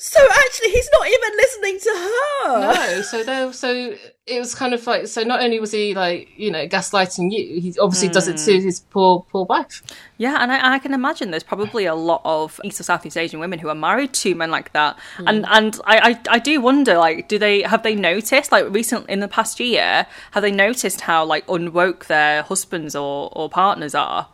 [0.00, 2.60] So actually, he's not even listening to her.
[2.60, 3.94] no, so there, so
[4.26, 5.24] it was kind of like so.
[5.24, 8.64] Not only was he like you know gaslighting you, he obviously does it to hmm.
[8.64, 9.82] his poor poor wife.
[10.16, 13.40] Yeah, and I, I can imagine there's probably a lot of East or Southeast Asian
[13.40, 15.26] women who are married to men like that, hmm.
[15.26, 19.12] and and I, I I do wonder like do they have they noticed like recently
[19.12, 23.96] in the past year have they noticed how like unwoke their husbands or or partners
[23.96, 24.28] are,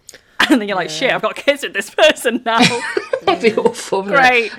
[0.48, 2.60] and then you're like shit I've got kids with this person now
[3.22, 4.02] That'd be awful.
[4.02, 4.52] wouldn't it?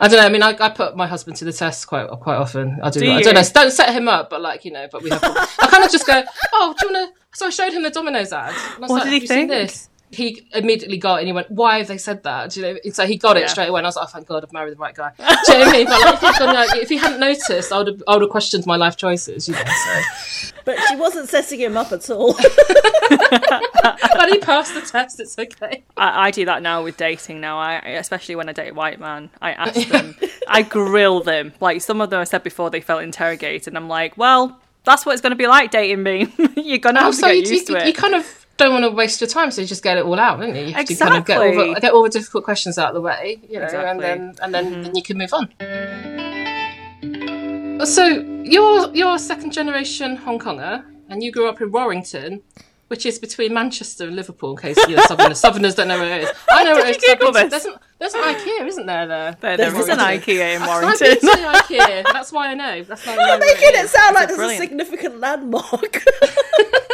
[0.00, 0.26] I don't know.
[0.26, 2.78] I mean, I, I put my husband to the test quite quite often.
[2.82, 3.00] I do.
[3.00, 3.42] Do I don't know.
[3.52, 4.88] Don't set him up, but like you know.
[4.90, 5.22] But we have.
[5.22, 6.22] I kind of just go.
[6.54, 7.38] Oh, do you want to?
[7.38, 8.48] So I showed him the Domino's ad.
[8.48, 9.50] And I was What like, did he "Have you seen think?
[9.50, 9.88] This.
[10.12, 12.50] He immediately got it and he went, Why have they said that?
[12.50, 12.78] Do you know?
[12.92, 13.46] So he got it Yeah.
[13.46, 15.10] straight away and I was like, Oh thank God I've married the right guy.
[15.18, 15.86] Do you know what I mean?
[15.86, 18.22] But like, if, he'd gone, like, if he hadn't noticed, I would have I would
[18.22, 19.64] have questioned my life choices, you know.
[19.64, 22.36] So But she wasn't setting him up at all.
[23.12, 25.82] But he passed the test, it's okay.
[25.96, 27.58] I, I do that now with dating now.
[27.58, 30.14] I especially when I date a white man, I ask them,
[30.48, 31.52] I grill them.
[31.60, 35.04] Like some of them I said before, they felt interrogated, and I'm like, well, that's
[35.04, 36.32] what it's going to be like dating me.
[36.56, 37.86] You're going to oh, have to Also, get you, used you, to it.
[37.88, 40.18] you kind of don't want to waste your time, so you just get it all
[40.18, 40.66] out, don't you?
[40.66, 43.00] You to kind of get all, the, get all the difficult questions out of the
[43.00, 44.82] way, you know, and then and then, mm-hmm.
[44.82, 45.48] then you can move on.
[47.86, 48.04] So
[48.44, 52.42] you're you're a second generation Hong Konger, and you grew up in Warrington,
[52.88, 54.52] which is between Manchester and Liverpool.
[54.52, 56.32] In case you know, Southerners, Southerners don't know where it is.
[56.50, 57.18] I know where it is.
[57.18, 57.66] Google this?
[58.02, 59.06] There's an, IKEA, isn't there?
[59.06, 61.08] There, there, there is an IKEA in I've Warrington.
[61.08, 61.26] been to
[61.62, 62.04] IKEA.
[62.12, 62.82] That's why I know.
[62.82, 63.90] That's why I know Making it it is.
[63.92, 66.02] sound like It's there's a significant landmark.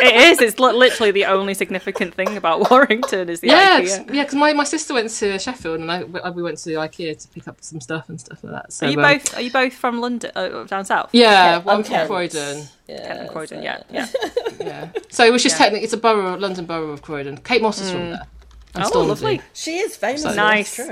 [0.01, 0.41] it is.
[0.43, 3.81] It's literally the only significant thing about Warrington is the Yeah, IKEA.
[3.81, 4.23] cause, yeah.
[4.25, 7.29] Because my, my sister went to Sheffield, and I we went to the IKEA to
[7.29, 8.73] pick up some stuff and stuff like that.
[8.73, 9.35] So Are you um, both?
[9.37, 10.31] Are you both from London?
[10.37, 11.09] Uh, down south?
[11.13, 12.09] Yeah, Kent- well, I'm I'm from Kent.
[12.09, 12.63] Croydon.
[12.87, 13.59] yeah, Croydon.
[13.59, 14.07] so- Yeah, yeah.
[14.61, 15.59] Yeah, so which is Yeah.
[15.59, 17.39] technically it's a borough, London borough of Croydon.
[17.39, 18.27] Kate Moss is from there.
[18.79, 19.09] In Oh, Stormzy.
[19.09, 19.41] lovely.
[19.53, 20.23] She is famous.
[20.25, 20.75] for Nice.
[20.77, 20.87] True.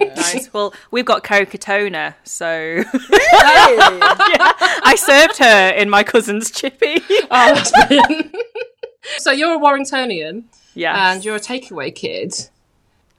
[0.00, 0.14] yeah.
[0.16, 0.52] Nice.
[0.52, 2.88] Well, we've got Kerry Katona, so Hey.
[4.82, 7.02] I served her in my cousin's chippy.
[7.30, 7.72] Oh, that's
[9.18, 12.32] so you're a Warringtonian Yes, and you're a takeaway kid.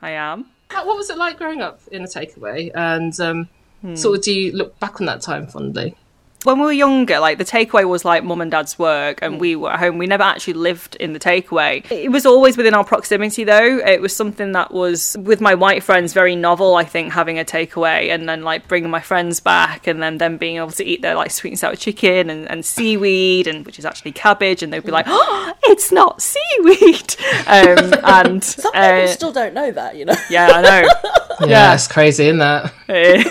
[0.02, 0.46] I am.
[0.70, 2.72] How- What was it like growing up in a takeaway?
[2.74, 3.50] And um,
[3.82, 3.96] Hmm.
[3.96, 5.96] sort of do you look back on that time fondly?
[6.44, 9.56] When we were younger, like the takeaway was like mum and dad's work, and we
[9.56, 9.98] were at home.
[9.98, 11.90] We never actually lived in the takeaway.
[11.92, 13.78] It was always within our proximity, though.
[13.80, 16.76] It was something that was with my white friends very novel.
[16.76, 20.38] I think having a takeaway and then like bringing my friends back, and then them
[20.38, 23.78] being able to eat their like sweet and sour chicken and, and seaweed, and which
[23.78, 27.16] is actually cabbage, and they'd be like, "Oh, it's not seaweed,"
[27.48, 30.16] um, and Some people uh, still don't know that, you know.
[30.30, 30.90] yeah, I know.
[31.50, 32.74] Yeah, it's crazy, isn't that?
[32.94, 33.26] It.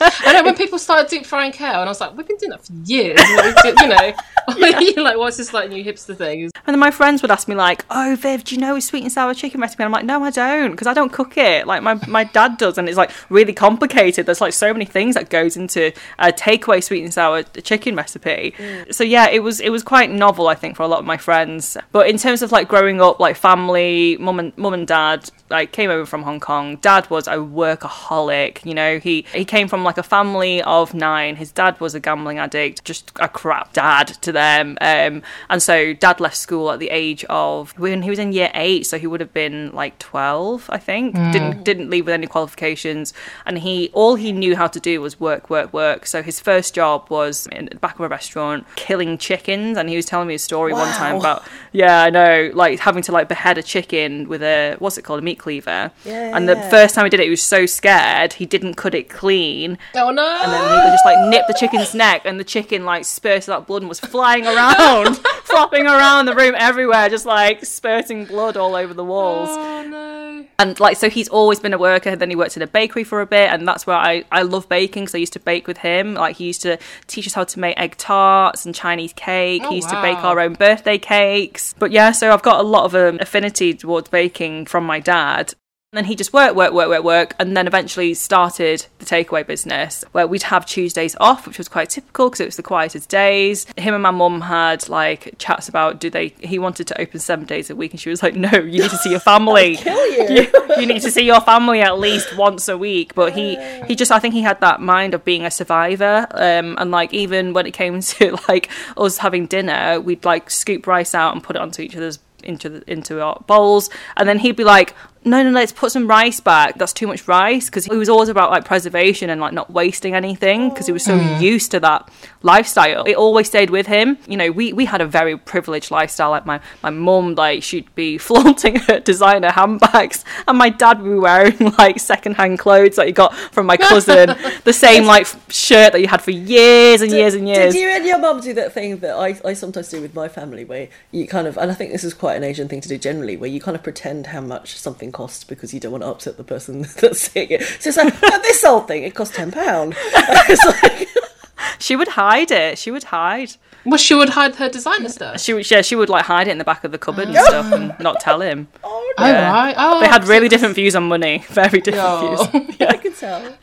[0.26, 2.50] I know when people started deep frying kale, and I was like, we've been doing
[2.50, 3.20] that for years.
[3.64, 4.14] You know,
[4.80, 6.44] you're like, what's this like new hipster thing?
[6.44, 9.02] And then my friends would ask me like, "Oh, Viv, do you know a sweet
[9.02, 11.66] and sour chicken recipe?" And I'm like, "No, I don't, because I don't cook it.
[11.66, 14.26] Like my my dad does, and it's like really complicated.
[14.26, 18.54] There's like so many things that goes into a takeaway sweet and sour chicken recipe.
[18.56, 18.94] Mm.
[18.94, 21.16] So yeah, it was it was quite novel, I think, for a lot of my
[21.16, 21.76] friends.
[21.92, 25.72] But in terms of like growing up, like family, mum and mum and dad, like
[25.72, 26.76] came over from Hong Kong.
[26.76, 27.38] Dad was a
[27.84, 28.64] workaholic.
[28.64, 31.36] You know, he he came from like a family of nine.
[31.36, 34.76] His dad was a gambling addict, just a crap dad to them.
[34.80, 38.50] Um, and so dad left school at the age of when he was in year
[38.54, 41.14] eight, so he would have been like twelve, I think.
[41.14, 43.12] Didn't didn't leave with any qualifications,
[43.46, 46.06] and he all he knew how to do was work, work, work.
[46.06, 49.96] So his first job was in the back of a restaurant killing chickens, and he
[49.96, 51.20] was telling me a story one time Wow.
[51.20, 55.02] about yeah, I know, like having to like behead a chicken with a what's it
[55.02, 55.90] called, a meat cleaver.
[56.04, 56.70] Yeah, and the yeah.
[56.70, 60.10] first time he did it, he was so scared he didn't cut it clean, Oh
[60.10, 60.38] no!
[60.42, 63.66] and then he just like nipped the chicken's neck, and the chicken like spurted out
[63.66, 68.74] blood and was flying around, flopping around the room everywhere, just like spurting blood all
[68.74, 69.48] over the walls.
[69.50, 70.44] oh no!
[70.58, 72.14] And like, so he's always been a worker.
[72.16, 74.68] Then he worked in a bakery for a bit, and that's where I I love
[74.68, 76.14] baking because I used to bake with him.
[76.14, 79.62] Like he used to teach us how to make egg tarts and Chinese cake.
[79.64, 81.74] Oh, he used to bake our own birthday cakes.
[81.78, 85.54] But yeah, so I've got a lot of um, affinity towards baking from my dad.
[85.92, 89.44] And then he just worked, worked, worked, worked, work, and then eventually started the takeaway
[89.44, 93.08] business where we'd have Tuesdays off, which was quite typical because it was the quietest
[93.08, 93.66] days.
[93.76, 96.28] Him and my mum had like chats about do they.
[96.38, 98.90] He wanted to open seven days a week, and she was like, "No, you need
[98.90, 99.74] to see your family.
[99.78, 100.42] Kill you.
[100.42, 103.56] you, you need to see your family at least once a week." But he,
[103.88, 107.12] he just, I think he had that mind of being a survivor, um, and like
[107.12, 111.42] even when it came to like us having dinner, we'd like scoop rice out and
[111.42, 114.94] put it onto each other's into the, into our bowls, and then he'd be like,
[115.24, 116.78] "No, no, let's put some rice back.
[116.78, 120.14] That's too much rice." Because he was always about like preservation and like not wasting
[120.14, 121.40] anything because he was so mm.
[121.40, 122.10] used to that
[122.42, 123.04] lifestyle.
[123.04, 124.18] It always stayed with him.
[124.26, 126.30] You know, we we had a very privileged lifestyle.
[126.30, 131.10] Like my my mum, like she'd be flaunting her designer handbags, and my dad would
[131.10, 135.92] be wearing like secondhand clothes that he got from my cousin, the same like shirt
[135.92, 137.74] that you had for years and years and years.
[137.74, 140.28] Did you and your mum do that thing that I, I sometimes do with my
[140.28, 142.88] family where you kind of, and I think this is quite an Asian thing to
[142.88, 146.02] do generally, where you kind of pretend how much something costs because you don't want
[146.02, 147.62] to upset the person that's seeing it.
[147.62, 149.52] So it's like, "Oh, this old thing, it cost £10.
[149.96, 151.08] it's like,
[151.78, 152.78] She would hide it.
[152.78, 153.52] She would hide.
[153.86, 155.40] Well, she would hide her designer stuff.
[155.40, 157.36] She would, yeah, she would like hide it in the back of the cupboard and
[157.36, 157.44] oh.
[157.44, 158.68] stuff and not tell him.
[158.84, 159.74] oh, Oh right.
[159.76, 161.44] Oh, They had oh, really different views on money.
[161.48, 162.44] Very different Oh.
[162.52, 162.76] views.
[162.80, 163.56] I can tell.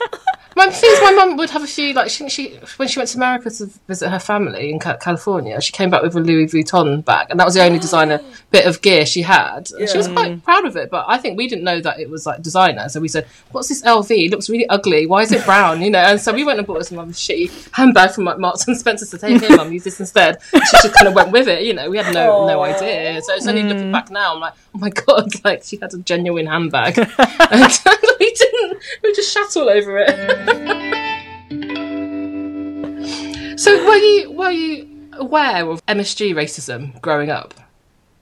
[0.57, 3.17] My things, my mum would have a few like she, she when she went to
[3.17, 5.61] America to visit her family in California.
[5.61, 8.35] She came back with a Louis Vuitton bag, and that was the only designer oh.
[8.49, 9.69] bit of gear she had.
[9.77, 12.09] And She was quite proud of it, but I think we didn't know that it
[12.09, 12.89] was like designer.
[12.89, 14.09] So we said, "What's this LV?
[14.09, 15.05] It looks really ugly.
[15.05, 15.99] Why is it brown?" You know.
[15.99, 19.05] And so we went and bought us some shitty handbag from like Marks and Spencer
[19.05, 19.71] to take here, mum.
[19.71, 20.41] Use this instead.
[20.51, 21.65] She just kind of went with it.
[21.65, 23.21] You know, we had no no idea.
[23.21, 25.97] So it's only looking back now, I'm like, oh my god, like she had a
[25.97, 27.07] genuine handbag, and
[28.19, 28.81] we didn't.
[29.03, 30.09] We just shat all over it.
[33.59, 37.53] So were you were you aware of MSG racism growing up,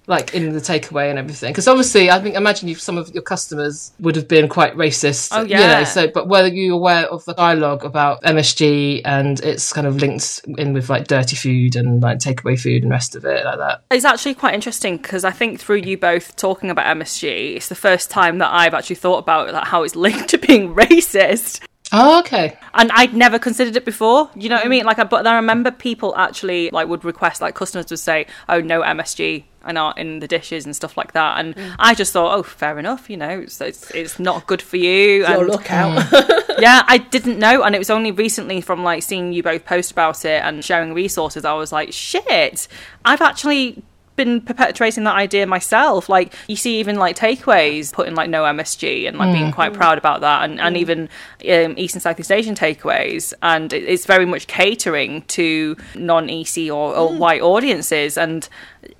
[0.08, 1.52] like in the takeaway and everything?
[1.52, 5.30] Because obviously, I think imagine you some of your customers would have been quite racist.
[5.32, 9.74] Oh, You know, so but were you aware of the dialogue about MSG and it's
[9.74, 13.26] kind of linked in with like dirty food and like takeaway food and rest of
[13.26, 13.84] it like that?
[13.91, 17.75] It's actually quite interesting because I think through you both talking about MSG, it's the
[17.75, 21.62] first time that I've actually thought about like, how it's linked to being racist.
[21.98, 22.58] Oh, okay.
[22.73, 24.29] and I'd never considered it before.
[24.35, 24.85] You know what I mean?
[24.85, 28.60] Like, I, but I remember people actually like would request, like customers would say, "Oh,
[28.62, 31.75] no MSG." And art in the dishes and stuff like that, and mm.
[31.79, 35.25] I just thought, oh, fair enough, you know, it's it's, it's not good for you.
[35.25, 35.98] Your and lookout.
[35.98, 36.56] Mm.
[36.60, 39.91] yeah, I didn't know, and it was only recently from like seeing you both post
[39.91, 42.67] about it and sharing resources, I was like, shit,
[43.04, 43.81] I've actually
[44.16, 46.10] been perpetuating that idea myself.
[46.10, 49.54] Like you see, even like takeaways putting like no MSG and like being mm.
[49.54, 50.80] quite proud about that, and, and mm.
[50.80, 51.10] even
[51.50, 56.96] um, East and Southeast Asian takeaways, and it- it's very much catering to non-ESEA or,
[56.96, 57.18] or mm.
[57.18, 58.48] white audiences, and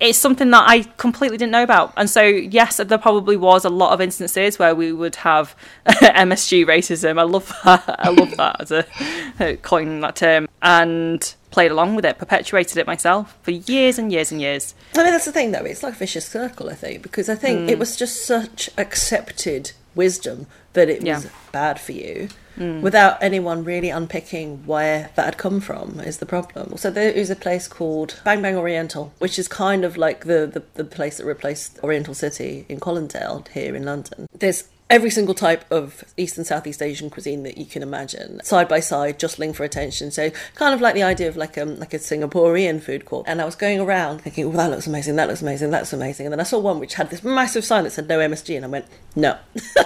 [0.00, 1.92] it's something that I completely didn't know about.
[1.96, 5.54] And so, yes, there probably was a lot of instances where we would have
[5.86, 7.18] MSG racism.
[7.18, 7.84] I love that.
[7.98, 12.86] I love that as a coining that term and played along with it, perpetuated it
[12.86, 14.74] myself for years and years and years.
[14.94, 15.64] I mean, that's the thing, though.
[15.64, 17.78] It's like a vicious circle, I think, because I think it mm.
[17.78, 21.30] was just such accepted wisdom that it was Yeah.
[21.52, 22.28] bad for you
[22.58, 22.82] mm.
[22.82, 26.76] without anyone really unpicking where that had come from is the problem.
[26.76, 30.46] So there is a place called Bang Bang Oriental, which is kind of like the,
[30.46, 34.26] the, the place that replaced Oriental City in Colindale here in London.
[34.38, 38.68] There's every single type of East and Southeast Asian cuisine that you can imagine, side
[38.68, 40.10] by side, jostling for attention.
[40.10, 43.26] So kind of like the idea of like um like a Singaporean food court.
[43.28, 46.26] And I was going around thinking, oh, that looks amazing, that looks amazing, that's amazing.
[46.26, 48.64] And then I saw one which had this massive sign that said no MSG, and
[48.64, 49.36] I went, no,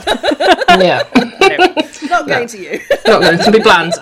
[0.68, 1.02] yeah,
[2.08, 2.80] not going to you.
[3.06, 3.94] not going to be bland.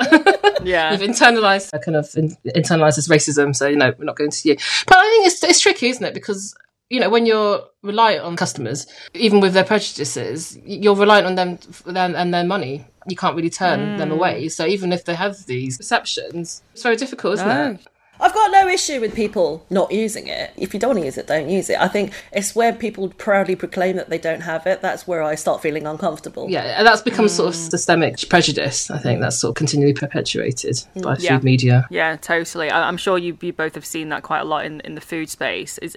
[0.65, 0.91] Yeah.
[0.91, 4.31] We've internalized a kind of in, internalized this racism, so you know we're not going
[4.31, 4.57] to you.
[4.87, 6.15] But I think it's it's tricky, isn't it?
[6.15, 6.55] Because
[6.91, 11.57] you know when you're reliant on customers, even with their prejudices, you're reliant on them
[11.59, 12.85] for them and their money.
[13.09, 14.15] You can't really turn them mm.
[14.15, 14.49] away.
[14.49, 17.81] So even if they have these perceptions, it's very difficult, isn't it?
[17.87, 17.91] Ah.
[18.21, 20.53] I've got no issue with people not using it.
[20.57, 21.79] If you don't want to use it, don't use it.
[21.81, 24.81] I think it's where people proudly proclaim that they don't have it.
[24.83, 26.49] That's where I start feeling uncomfortable.
[26.49, 28.91] Yeah, and that's become sort of systemic prejudice.
[28.91, 31.37] I think that's sort of continually perpetuated by Yeah.
[31.37, 31.87] food media.
[31.91, 32.71] Yeah, totally.
[32.71, 35.01] I- I'm sure you you both have seen that quite a lot in in the
[35.01, 35.79] food space.
[35.79, 35.97] Is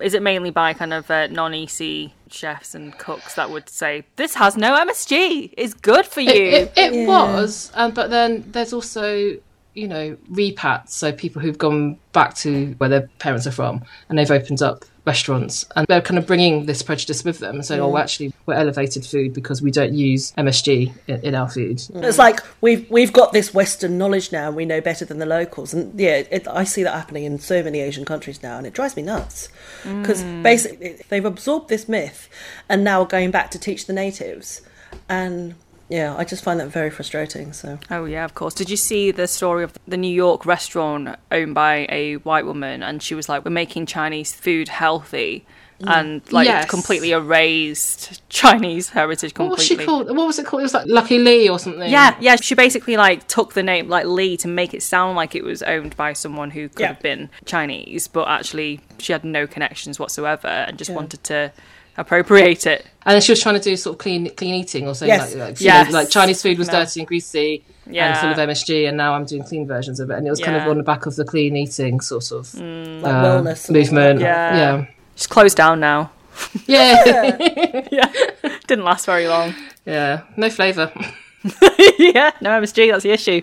[0.00, 4.04] is it mainly by kind of uh, non ESEA chefs and cooks that would say
[4.16, 6.30] this has no MSG, it's good for you?
[6.30, 9.36] It, it, it was, um, but then there's also,
[9.74, 10.94] you know, repats.
[10.94, 14.84] So people who've gone back to where their parents are from and they've opened up
[15.06, 18.54] restaurants and they're kind of bringing this prejudice with them and saying, oh, actually, we're
[18.54, 21.82] elevated food because we don't use MSG in, in our food.
[21.94, 25.26] It's like we've we've got this Western knowledge now, and we know better than the
[25.26, 25.72] locals.
[25.72, 28.72] And yeah, it, I see that happening in so many Asian countries now, and it
[28.72, 29.48] drives me nuts
[29.84, 30.42] because mm.
[30.42, 32.28] basically they've absorbed this myth,
[32.68, 34.62] and now are going back to teach the natives,
[35.08, 35.54] and
[35.90, 37.52] yeah, I just find that very frustrating.
[37.52, 38.54] So Oh yeah, of course.
[38.54, 42.82] Did you see the story of the New York restaurant owned by a white woman,
[42.82, 45.44] and she was like, "We're making Chinese food healthy."
[45.80, 45.88] Mm.
[45.98, 46.68] And like Yes.
[46.68, 49.50] completely erased Chinese heritage completely.
[49.50, 50.06] What was she called?
[50.14, 50.60] What was it called?
[50.60, 51.90] It was like Lucky Lee or something.
[51.90, 52.36] Yeah, yeah.
[52.36, 55.62] She basically like took the name like Lee to make it sound like it was
[55.62, 56.86] owned by someone who could Yeah.
[56.88, 61.50] have been Chinese, but actually she had no connections whatsoever and just wanted to
[62.00, 62.86] appropriate it.
[63.06, 65.34] And then she was trying to do sort of clean clean eating or something Yes.
[65.34, 65.86] like, like, Yes.
[65.88, 66.80] know, like Chinese food was No.
[66.80, 68.08] dirty and greasy Yeah.
[68.10, 70.16] and full of MSG, and now I'm doing clean versions of it.
[70.18, 72.62] And it was kind of on the back of the clean eating sort of like
[72.64, 74.20] uh, wellness movement.
[74.20, 74.56] Yeah.
[74.56, 74.84] yeah,
[75.16, 76.10] She's closed down now.
[76.66, 77.36] yeah,
[77.90, 78.12] yeah,
[78.66, 79.54] didn't last very long.
[79.86, 80.20] yeah.
[80.36, 80.92] No flavour.
[81.98, 82.90] yeah, no MSG.
[82.90, 83.42] That's the issue.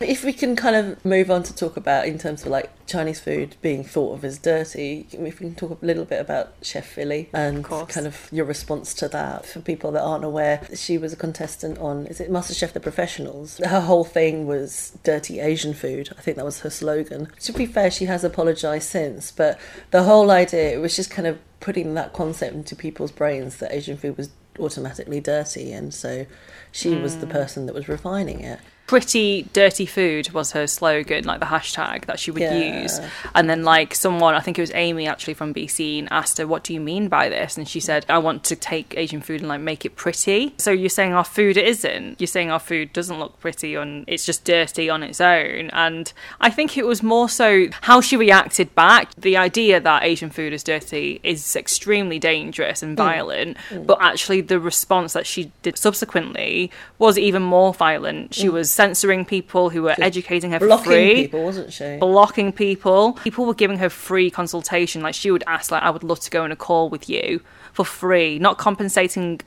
[0.00, 3.20] If we can kind of move on to talk about in terms of like Chinese
[3.20, 6.94] food being thought of as dirty, if we can talk a little bit about Chef
[6.94, 7.92] Philli and course.
[7.92, 9.44] kind of your response to that.
[9.44, 13.58] For people that aren't aware, she was a contestant on is it MasterChef The Professionals.
[13.58, 16.08] Her whole thing was dirty Asian food.
[16.16, 17.28] I think that was her slogan.
[17.40, 21.28] To be fair, she has apologised since, but the whole idea it was just kind
[21.28, 26.24] of putting that concept into people's brains that Asian food was automatically dirty, and so
[26.72, 27.32] she was the mm.
[27.32, 28.60] person that was refining it.
[28.90, 32.82] Pretty dirty food was her slogan, like the hashtag that she would Yeah.
[32.82, 32.98] use.
[33.36, 36.64] And then, like, someone, I think it was Amy actually from besea.n, asked her, What
[36.64, 37.56] do you mean by this?
[37.56, 40.54] And she said, I want to take Asian food and like make it pretty.
[40.58, 42.20] So you're saying our food isn't.
[42.20, 45.70] You're saying our food doesn't look pretty and it's just dirty on its own.
[45.72, 49.14] And I think it was more so how she reacted back.
[49.14, 52.96] The idea that Asian food is dirty is extremely dangerous and mm.
[52.96, 53.86] violent, mm.
[53.86, 58.34] but actually, the response that she did subsequently was even more violent.
[58.34, 58.52] She mm.
[58.54, 61.96] was censoring people who were educating her for blocking free people, wasn't she?
[61.98, 63.12] blocking people.
[63.24, 65.02] People were giving her free consultation.
[65.02, 67.40] Like she would ask, like, I would love to go on a call with you
[67.72, 69.40] for free, not compensating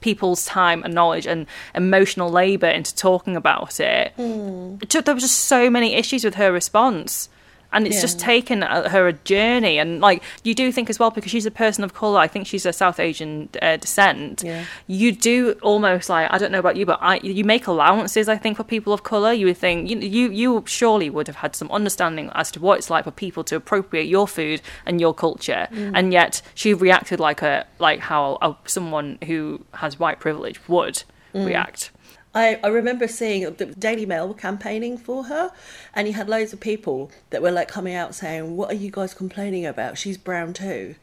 [0.00, 4.12] people's time and knowledge and emotional labour into talking about it.
[4.16, 4.76] Hmm.
[4.88, 7.28] Ju- There were just so many issues with her response.
[7.74, 11.10] And it's just taken uh, her a journey, and like you do think as well,
[11.10, 12.18] because she's a person of color.
[12.18, 14.42] I think she's a South Asian uh, descent.
[14.44, 14.64] Yeah.
[14.86, 18.28] You do almost like I don't know about you, but I you make allowances.
[18.28, 21.36] I think for people of color, you would think you you you surely would have
[21.36, 25.00] had some understanding as to what it's like for people to appropriate your food and
[25.00, 30.20] your culture, and yet she reacted like a like how a, someone who has white
[30.20, 31.02] privilege would
[31.34, 31.90] react.
[32.34, 35.52] I, I remember seeing the Daily Mail were campaigning for her,
[35.94, 38.90] and you had loads of people that were like coming out saying, "What are you
[38.90, 39.98] guys complaining about?
[39.98, 40.96] She's brown too."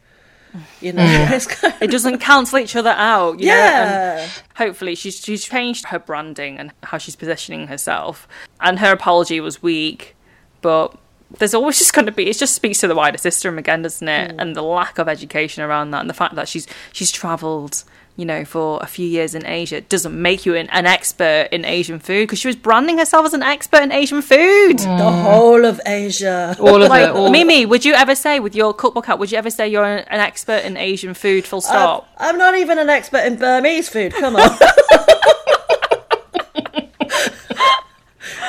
[0.82, 1.32] You know, mm.
[1.36, 3.40] it's kind of- It doesn't cancel each other out.
[3.40, 4.22] You yeah.
[4.24, 8.28] And hopefully, she's she's changed her branding and how she's positioning herself.
[8.60, 10.16] And her apology was weak,
[10.62, 10.94] but
[11.38, 12.30] there's always just going to be.
[12.30, 14.32] It just speaks to the wider system again, doesn't it?
[14.32, 14.42] Mm.
[14.42, 17.84] And the lack of education around that, and the fact that she's she's travelled.
[18.18, 21.64] You know, for a few years in Asia doesn't make you an, an expert in
[21.64, 24.80] Asian food because she was branding herself as an expert in Asian food.
[24.80, 25.24] the mm.
[25.24, 26.56] whole of Asia.
[26.60, 27.16] All of Like it.
[27.16, 29.18] All, MiMi, would you ever say with your cookbook out?
[29.18, 31.46] Would you ever say you're an, an expert in Asian food?
[31.46, 32.08] Full stop.
[32.18, 34.14] I'm not even an expert in Burmese food.
[34.14, 34.50] Come on.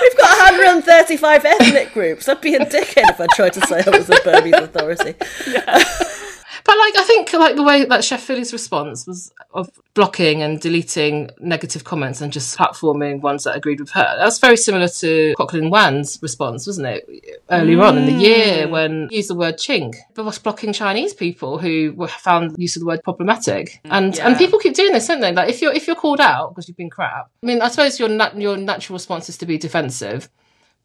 [0.03, 2.29] We've got 135 ethnic groups.
[2.29, 5.15] I'd be a dickhead if I tried to say I was a Burmese authority.
[6.65, 10.61] But like, I think like the way that Chef Philli's response was of blocking and
[10.61, 14.17] deleting negative comments and just platforming ones that agreed with her.
[14.19, 17.43] That's very similar to Kwoklyn Wan's response, wasn't it?
[17.51, 18.21] Earlier on in the mm.
[18.21, 22.53] year when he used the word ching, but was blocking Chinese people who were, found
[22.53, 23.81] the use of the word problematic.
[23.85, 25.33] Mm, and and people keep doing this, don't they?
[25.33, 27.31] Like if you're if you're called out because you've been crap.
[27.43, 30.29] I mean, I suppose your nat- your natural response is to be defensive,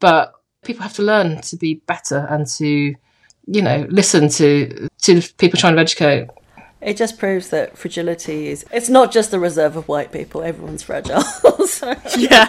[0.00, 2.94] but people have to learn to be better and to
[3.50, 6.28] you know listen to to people trying to educate
[6.80, 8.64] It just proves that fragility is.
[8.70, 11.22] It's not just the reserve of white people, everyone's fragile.
[11.66, 12.46] so, yeah,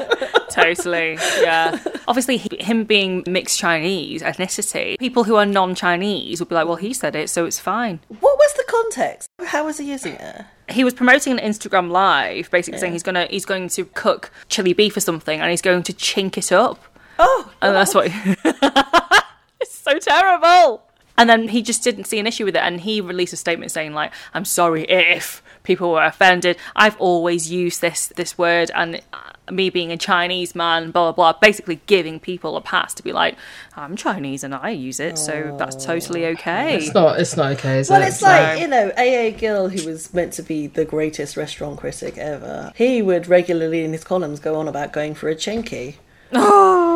[0.52, 1.18] totally.
[1.42, 1.80] Yeah.
[2.08, 6.76] Obviously, him being mixed Chinese ethnicity, people who are non Chinese would be like, well,
[6.76, 8.00] he said it, so it's fine.
[8.20, 9.30] what was the context?
[9.46, 10.46] How was he using it?
[10.70, 14.74] He was promoting an Instagram live, basically saying he's gonna he's going to cook chili
[14.74, 16.78] beef or something, and he's going to chink it up,
[17.18, 18.06] Oh, and that's what.
[19.60, 20.84] it's so terrible.
[21.20, 23.72] And then he just didn't see an issue with it, and he released a statement
[23.72, 26.56] saying like, "I'm sorry if people were offended.
[26.78, 29.18] I've always used this this word, and uh,
[29.52, 33.12] me being a Chinese man, blah blah blah, basically giving people a pass to be
[33.12, 33.36] like,
[33.76, 37.80] I'm Chinese and I use it, so that's totally okay." it's not it's not okay
[37.80, 38.08] is Well, it?
[38.08, 39.32] it's like, So- you know, A.A.
[39.32, 43.92] Gill, who was meant to be the greatest restaurant critic ever, he would regularly in
[43.92, 45.96] his columns go on about going for a chinky.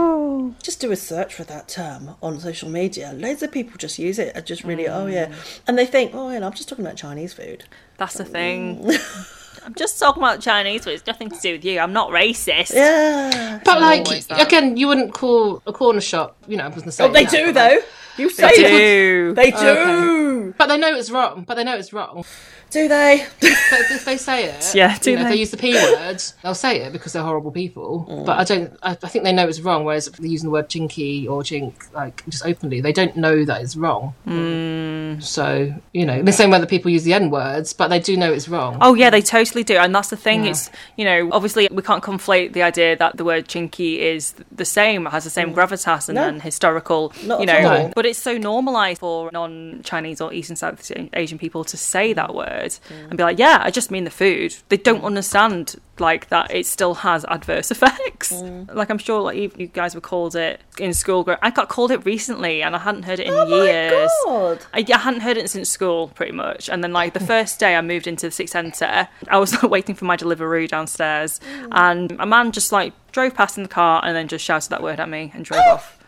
[0.44, 3.14] Oh, Just do a search for that term on social media.
[3.16, 5.14] Loads of people just use it and just really, oh Mm.
[5.14, 5.34] yeah.
[5.68, 7.64] And they think, oh, yeah, I'm just talking about Chinese food.
[7.98, 8.90] that's the thing.
[9.66, 10.94] I'm just talking about Chinese food.
[10.96, 11.80] It's nothing to do with you.
[11.80, 12.74] I'm not racist.
[12.74, 13.62] Yeah.
[13.64, 14.46] but like always that.
[14.46, 17.12] again you wouldn't call a corner shop you know i was going to say Oh,
[17.12, 17.62] they that, do, though.
[17.62, 17.86] like-
[18.18, 19.34] You say They do.
[19.34, 20.54] They do.
[20.58, 22.26] but they know it's wrong but they know it's wrong
[22.74, 23.26] Do they?
[23.40, 25.34] but if, they say it Yeah, do you know, if they?
[25.36, 28.26] they use the p word they'll say it because they're horrible people Mm.
[28.26, 30.54] but i don't I, I think they know it's wrong whereas if they're using the
[30.54, 35.20] word chinky or chink like just openly they don't know that it's wrong Hmm.
[35.20, 38.18] so you know the same way that people use the n words but they do
[38.18, 40.44] know it's wrong Oh yeah, they totally do, and that's the thing.
[40.44, 40.52] Yeah.
[40.52, 44.66] It's you know, obviously we can't conflate the idea that the word chinky is the
[44.66, 46.28] same, has the same gravitas and, No.
[46.28, 47.60] and historical, Not you know.
[47.72, 47.92] all.
[47.96, 52.34] But it's so normalised for non-Chinese or East and South Asian people to say that
[52.36, 52.63] word
[53.10, 56.54] and be like, "Yeah, I just mean the food." They don't understand like that.
[56.54, 58.34] It still has adverse effects.
[58.34, 58.74] Mm.
[58.74, 61.28] Like I'm sure, like you, you guys were called it in school.
[61.42, 64.10] I got called it recently, and I hadn't heard it in Oh years.
[64.26, 64.66] my god.
[64.74, 66.70] I, I hadn't heard it since school, pretty much.
[66.70, 69.70] And then, like, the first day I moved into the Six Centre, I was like,
[69.70, 71.68] waiting for my delivery downstairs, mm.
[71.72, 74.82] and a man just, like, drove past in the car and then just shouted that
[74.82, 76.00] word at me and drove off.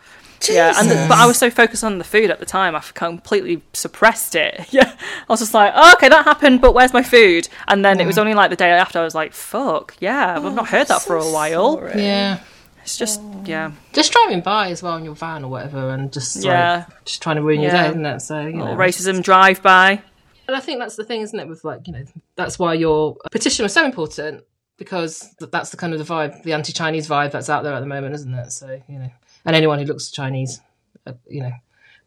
[0.48, 2.80] Yeah, and the, but I was so focused on the food at the time, I
[2.94, 4.66] completely suppressed it.
[4.76, 7.48] Yeah, I was just like, oh, okay, that happened, but where's my food?
[7.66, 8.20] And then it was mm.
[8.20, 11.00] only like the day after I was like, fuck, yeah, I've not heard that oh,
[11.00, 11.76] for a while.
[11.78, 12.02] sorry.
[12.02, 12.40] yeah
[12.82, 13.42] It's just, oh.
[13.46, 16.84] yeah, just driving by as well in your van or whatever and just Yeah.
[16.88, 20.02] like just trying to ruin your day isn't it so you know racism drive by.
[20.46, 21.48] And I think that's the thing, isn't it?
[21.48, 22.04] With like, you know,
[22.36, 24.44] that's why your petition was so important
[24.76, 27.86] because that's the kind of the vibe, the anti-Chinese vibe that's out there at the
[27.86, 28.52] moment, isn't it?
[28.52, 29.10] So you know,
[29.46, 30.60] and anyone who looks Chinese,
[31.06, 31.52] uh, you know,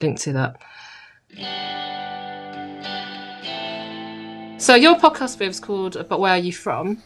[0.02, 0.62] linked to that.
[4.62, 7.02] So your podcast Viv is called "But Where Are You From?"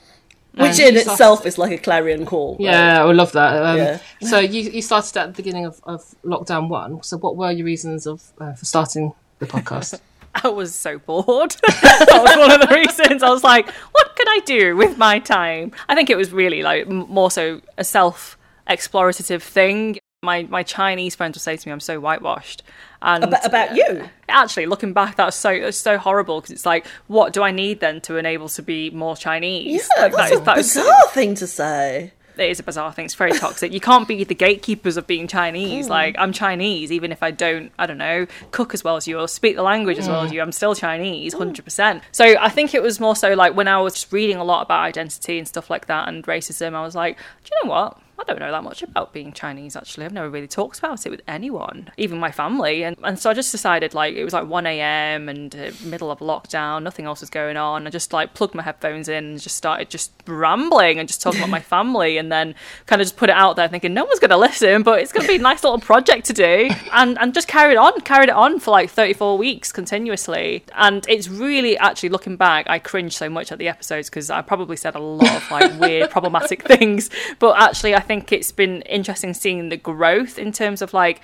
[0.55, 2.53] Which in you started- itself is like a clarion call.
[2.59, 2.65] right?
[2.65, 3.63] Yeah, I would love that.
[3.63, 3.99] Um, Yeah.
[4.21, 7.01] So you you started at the beginning of, of lockdown one.
[7.03, 9.99] So what were your reasons of uh, for starting the podcast?
[10.43, 11.51] I was so bored.
[11.67, 13.21] that was one of the reasons.
[13.21, 15.71] I was like, what can I do with my time?
[15.87, 18.35] I think it was really like m- more so a self
[18.67, 19.97] explorative thing.
[20.23, 22.63] My my Chinese friends will say to me, "I'm so whitewashed,"
[23.01, 24.09] and About, about you.
[24.29, 27.79] actually looking back, that's so that's so horrible because it's like, what do I need
[27.81, 29.87] then to enable to be more Chinese?
[29.97, 32.13] Yeah, Like, that's that is- a that is- bizarre thing to say.
[32.35, 33.05] it is a bizarre thing.
[33.05, 33.71] It's very toxic.
[33.71, 35.85] You can't be the gatekeepers of being Chinese.
[35.85, 35.91] Hmm.
[35.91, 39.19] Like I'm Chinese, even if I don't, I don't know, cook as well as you
[39.19, 40.35] or speak the language as well as hmm.
[40.37, 40.41] you.
[40.41, 41.39] I'm still Chinese, hmm.
[41.39, 42.01] hundred percent.
[42.11, 44.79] So I think it was more so like when I was reading a lot about
[44.79, 46.73] identity and stuff like that and racism.
[46.73, 47.99] I was like, do you know what?
[48.19, 50.05] I don't know that much about being Chinese actually.
[50.05, 52.83] I've never really talked about it with anyone, even my family.
[52.83, 55.29] And, and so I just decided like it was like 1 a.m.
[55.29, 57.87] and uh, middle of lockdown, nothing else was going on.
[57.87, 61.39] I just like plugged my headphones in and just started just rambling and just talking
[61.39, 62.53] about my family and then
[62.85, 65.11] kind of just put it out there thinking no one's going to listen, but it's
[65.11, 66.69] going to be a nice little project to do.
[66.93, 70.63] And, and just carried on, carried it on for like 34 weeks continuously.
[70.75, 74.43] And it's really actually looking back, I cringe so much at the episodes because I
[74.43, 77.09] probably said a lot of like weird, problematic things.
[77.39, 81.21] But actually, I think it's been interesting seeing the growth in terms of like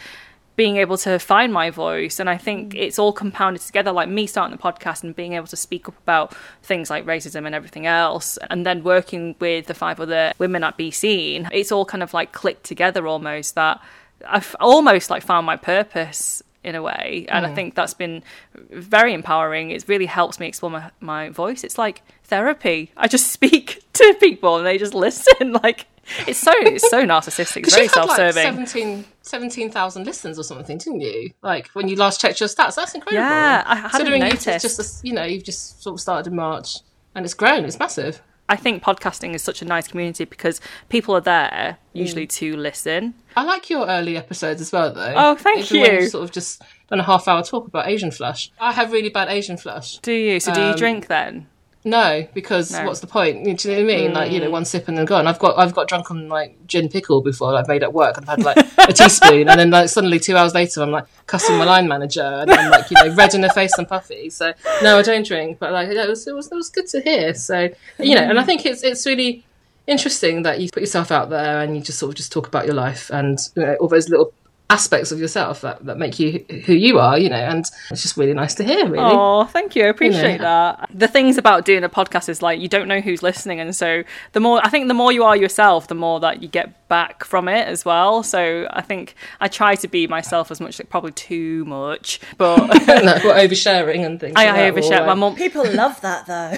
[0.56, 2.20] being able to find my voice.
[2.20, 2.80] And i think mm.
[2.80, 5.98] it's all compounded together like me starting the podcast and being able to speak up
[6.00, 10.64] about things like racism and everything else and then working with the five other women
[10.64, 13.80] at besea.n it's all kind of like clicked together almost that
[14.28, 17.26] i've almost like found my purpose in a way.
[17.30, 17.56] And i mm.
[17.56, 18.24] think that's been
[18.70, 19.72] very empowering.
[19.72, 21.64] It really helps me explore my, my voice.
[21.64, 22.92] It's like therapy.
[22.98, 25.86] I just speak to people and they just listen like
[26.28, 30.44] it's so it's so narcissistic it's very you had, like, self-serving 17 17,000 listens or
[30.44, 31.32] something, didn't you?
[31.42, 33.14] Like when you last checked your stats, that's incredible.
[33.24, 34.62] Yeah, I hadn't Considering noticed.
[34.64, 36.78] just, just you know you've just sort of started in March
[37.16, 37.66] and it's grown.
[37.66, 38.22] It's massive.
[38.52, 42.32] I think podcasting is such a nice community because people are there usually Mm.
[42.32, 43.14] to listen.
[43.38, 45.14] I like your early episodes as well, though.
[45.16, 46.08] Oh, thank Even you.
[46.10, 48.52] sort of just done a half hour talk about Asian flush.
[48.60, 50.00] I have really bad Asian flush.
[50.00, 50.40] Do you?
[50.40, 51.46] So do you Um, drink then?
[51.86, 52.86] No, because No.
[52.86, 53.44] what's the point?
[53.46, 54.14] Do you know what I mean?
[54.14, 54.34] Like Mm.
[54.34, 55.28] you know, one sip and then gone.
[55.28, 57.56] I've got I've got drunk on like gin pickle before.
[57.56, 58.58] I've made at work and I've had like
[58.90, 62.22] a teaspoon, and then like suddenly two hours later, I'm like cussing my line manager,
[62.22, 64.30] and I'm like you know red in the face and puffy.
[64.30, 64.54] So
[64.84, 67.34] no, I don't drink, but like it was it was it was good to hear.
[67.34, 69.46] So you know, and I think it's it's really
[69.88, 72.66] interesting that you put yourself out there and you just sort of just talk about
[72.66, 74.34] your life and you know, all those little
[74.72, 78.16] aspects of yourself that, that make you who you are you know and it's just
[78.18, 79.84] really nice to hear really Oh, thank you.
[79.86, 80.44] I appreciate know.
[80.78, 80.90] that.
[80.94, 84.04] The things about doing a podcast is like you don't know who's listening, and so
[84.34, 87.24] the more I think the more you are yourself, the more that you get back
[87.24, 88.22] from it as well.
[88.24, 92.58] So I think I try to be myself as much, like probably too much, but
[92.88, 94.34] no, what oversharing and things.
[94.36, 95.00] I, like I that, or, overshare.
[95.02, 96.58] My like- mum, People love that though.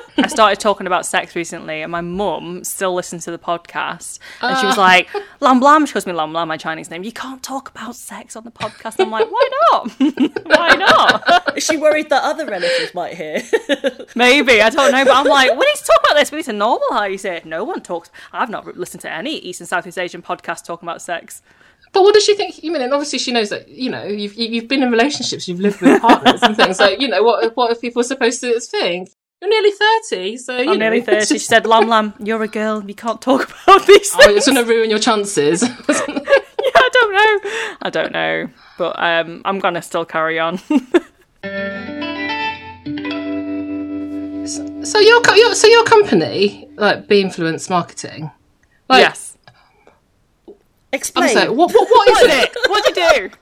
[0.18, 4.54] I started talking about sex recently, and my mum still listens to the podcast, and
[4.56, 4.60] Ah.
[4.60, 5.08] she was like,
[5.40, 7.02] "Lam Lam," she calls me Lam Lam, my Chinese name.
[7.02, 8.96] You can't talk about sex on the podcast.
[8.98, 9.90] I'm like, why not?
[10.46, 11.56] why not?
[11.56, 13.42] Is she worried that other relatives might hear?
[14.14, 16.30] Maybe I don't know, but I'm like, we need to talk about this.
[16.30, 17.46] We need to normalise it.
[17.46, 18.10] No one talks.
[18.32, 21.42] I've not listened to any East and Southeast Asian podcast talking about sex.
[21.92, 22.62] But what does she think?
[22.62, 25.46] You mean, and obviously she knows that you know you've you- you've been in relationships,
[25.48, 26.78] you've lived with partners and things.
[26.78, 29.10] So you know what what are people supposed to think?
[29.42, 31.26] You're nearly thirty, so you I'm know, nearly it's thirty.
[31.34, 32.80] She said, "Lam Lam, you're a girl.
[32.86, 35.62] You can't talk about these Oh, things." it's going to ruin your chances.
[35.62, 37.50] yeah, I don't know.
[37.82, 40.58] I don't know, but um, I'm gonna still carry on.
[44.84, 48.30] so your co- your so your company, like Be Influence Marketing,
[48.88, 49.36] like, yes.
[50.46, 50.54] I'm
[50.92, 51.28] Explain.
[51.30, 52.52] sorry, what, what what is What is it?
[52.54, 52.70] it?
[52.70, 53.36] What do you do?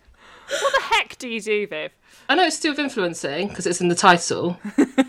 [0.62, 1.92] What the heck do you do, Viv?
[2.31, 4.57] I know it's still influencing because it's in the title.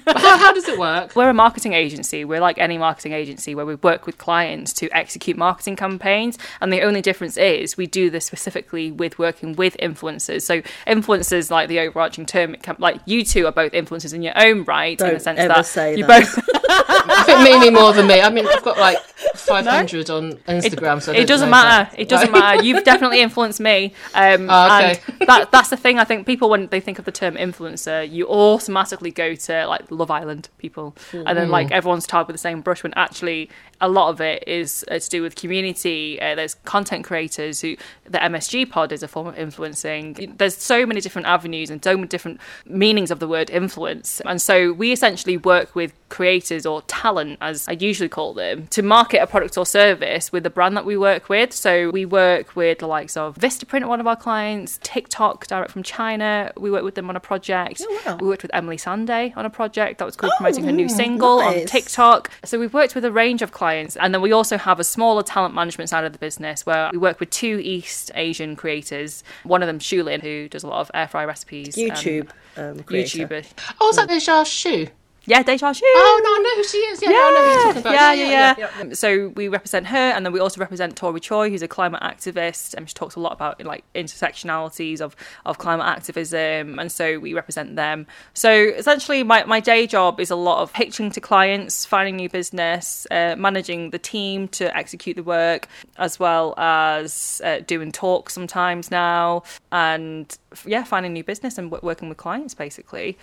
[0.07, 1.13] How, how does it work?
[1.15, 2.25] We're a marketing agency.
[2.25, 6.39] We're like any marketing agency where we work with clients to execute marketing campaigns.
[6.61, 10.41] And the only difference is we do this specifically with working with influencers.
[10.41, 14.23] So influencers, like the overarching term, it can, like you two are both influencers in
[14.23, 16.23] your own right, in the sense ever that say you that.
[16.23, 16.49] both.
[16.67, 18.19] I think Mimi more than me.
[18.21, 18.97] I mean, I've got like
[19.35, 21.89] 500 on Instagram, so I it doesn't matter.
[21.91, 22.63] that- It doesn't matter.
[22.63, 23.93] You've definitely influenced me.
[24.15, 24.99] Um, Oh, okay.
[25.19, 25.97] And that, that's the thing.
[25.99, 29.89] I think people, when they think of the term influencer, you automatically go to like
[29.91, 32.83] Love Island people, and then like everyone's tarred with the same brush.
[32.83, 33.49] When actually,
[33.79, 36.21] a lot of it is uh, to do with community.
[36.21, 40.35] Uh, there's content creators who the MSG pod is a form of influencing.
[40.37, 44.41] There's so many different avenues and so many different meanings of the word influence, and
[44.41, 49.19] so we essentially work with creators or talent, as I usually call them, to market
[49.19, 51.53] a product or service with the brand that we work with.
[51.53, 55.81] So we work with the likes of Vistaprint, one of our clients, TikTok, direct from
[55.81, 56.51] China.
[56.57, 57.81] We work with them on a project.
[57.85, 58.17] Oh, wow.
[58.19, 61.39] We worked with Emeli Sandé on a project that was called promoting her new single
[61.39, 61.65] on.
[61.65, 62.29] TikTok.
[62.43, 65.23] So we've worked with a range of clients, and then we also have a smaller
[65.23, 69.23] talent management side of the business where we work with two East Asian creators.
[69.43, 71.77] One of them, Shulin, who does a lot of air fry recipes.
[71.77, 73.27] um, YouTube um, creator.
[73.27, 73.45] YouTuber.
[73.79, 74.87] Oh, is that the Jar Shoe?
[75.25, 75.81] Yeah, Deja Xu.
[75.83, 77.01] Oh no, I know who she is.
[77.01, 77.93] Yeah, yeah, I know who you're talking about.
[77.93, 78.81] Yeah, yeah, yeah.
[78.81, 82.01] Um, So we represent her, and then we also represent Tori Tsui, who's a climate
[82.01, 85.15] activist, and she talks a lot about like intersectionalities of
[85.45, 88.07] of climate activism, and so we represent them.
[88.33, 92.29] So essentially, my my day job is a lot of pitching to clients, finding new
[92.29, 95.67] business, uh, managing the team to execute the work,
[95.97, 101.85] as well as uh, doing talks sometimes now, and yeah, finding new business and w-
[101.85, 103.17] working with clients basically.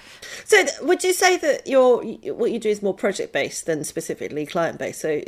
[0.45, 3.85] So, th- would you say that your what you do is more project based than
[3.85, 5.01] specifically client based?
[5.01, 5.23] So,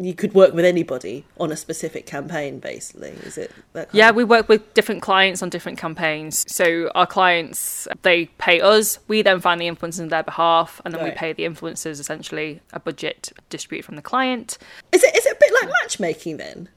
[0.00, 3.10] you could work with anybody on a specific campaign, basically.
[3.24, 3.88] Is it that?
[3.92, 6.44] Yeah, of- we work with different clients on different campaigns.
[6.52, 8.98] So our clients, they pay us.
[9.08, 12.60] We then find the influencers on their behalf, and then we pay the influencers essentially
[12.72, 14.58] a budget distributed from the client.
[14.92, 16.68] Is it is it a bit like matchmaking then?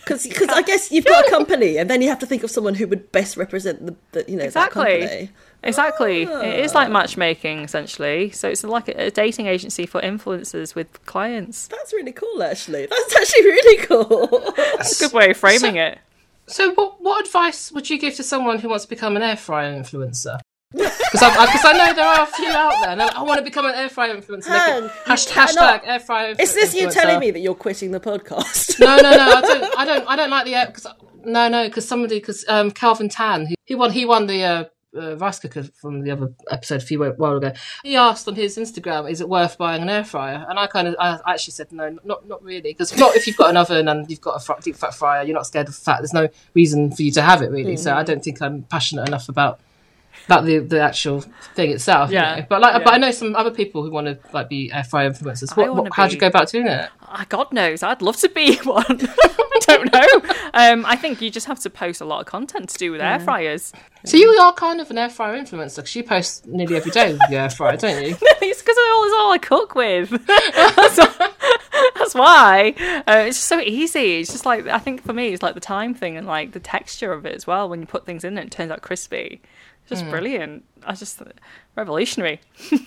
[0.00, 2.50] Because because I guess you've got a company, and then you have to think of
[2.50, 4.82] someone who would best represent the, the you know Exactly.
[4.82, 5.30] that company.
[5.62, 6.22] Exactly.
[6.22, 6.92] It is like ah.
[6.92, 8.30] matchmaking essentially.
[8.30, 11.66] So it's like a, a dating agency for influencers with clients.
[11.68, 12.86] That's really cool, actually.
[12.86, 14.52] That's actually really cool.
[14.56, 15.98] That's a good way of framing it.
[16.46, 19.36] So, what what advice would you give to someone who wants to become an air
[19.36, 20.38] fryer influencer?
[20.72, 22.90] Because I, I know there are a few out there.
[22.90, 24.48] And I want to become an air fryer influencer.
[24.48, 26.34] Hang, Make it- you hashtag, hashtag air fryer.
[26.38, 28.78] Is this you telling me that you're quitting the podcast?
[28.78, 29.32] No, no, no.
[29.34, 29.74] I don't.
[29.78, 30.08] I don't.
[30.08, 30.66] I don't like the air.
[30.66, 30.86] Cause,
[31.24, 31.66] no, no.
[31.68, 32.18] Because somebody.
[32.20, 33.92] Because um, Calvin Tan, he, he won.
[33.92, 34.42] He won the.
[34.44, 34.64] Uh,
[34.96, 37.52] uh, rice cooker from the other episode a few while ago.
[37.84, 40.88] He asked on his Instagram, "Is it worth buying an air fryer?" And I kind
[40.88, 43.86] of, I actually said, "No, not not really." Because not if you've got an oven
[43.86, 45.98] and you've got a fr- deep fat fryer, you're not scared of fat.
[45.98, 47.76] There's no reason for you to have it really.
[47.76, 49.60] So I don't think I'm passionate enough about
[50.26, 51.22] about the the actual
[51.54, 52.10] thing itself.
[52.10, 52.46] you Yeah, know.
[52.48, 52.84] But like, yeah.
[52.84, 55.56] but I know some other people who want to like be air fryer influencers.
[55.56, 56.88] What, what, how do you go about doing it?
[57.02, 58.84] Ah, God knows, I'd love to be one.
[58.88, 60.34] I don't know.
[60.54, 63.00] Um, I think you just have to post a lot of content to do with
[63.00, 63.72] air fryers.
[64.04, 67.12] So you are kind of an air fryer influencer because you post nearly every day
[67.12, 68.16] with your air fryer, don't you?
[68.22, 70.10] it's because it's all I cook with.
[70.26, 70.96] that's,
[71.94, 72.74] that's why.
[73.06, 74.20] Uh, it's just so easy.
[74.20, 76.60] It's just like I think for me, it's like the time thing and like the
[76.60, 77.68] texture of it as well.
[77.68, 79.40] When you put things in, it, it turns out crispy.
[79.88, 80.64] Just brilliant.
[80.84, 81.22] I just
[81.74, 82.40] revolutionary.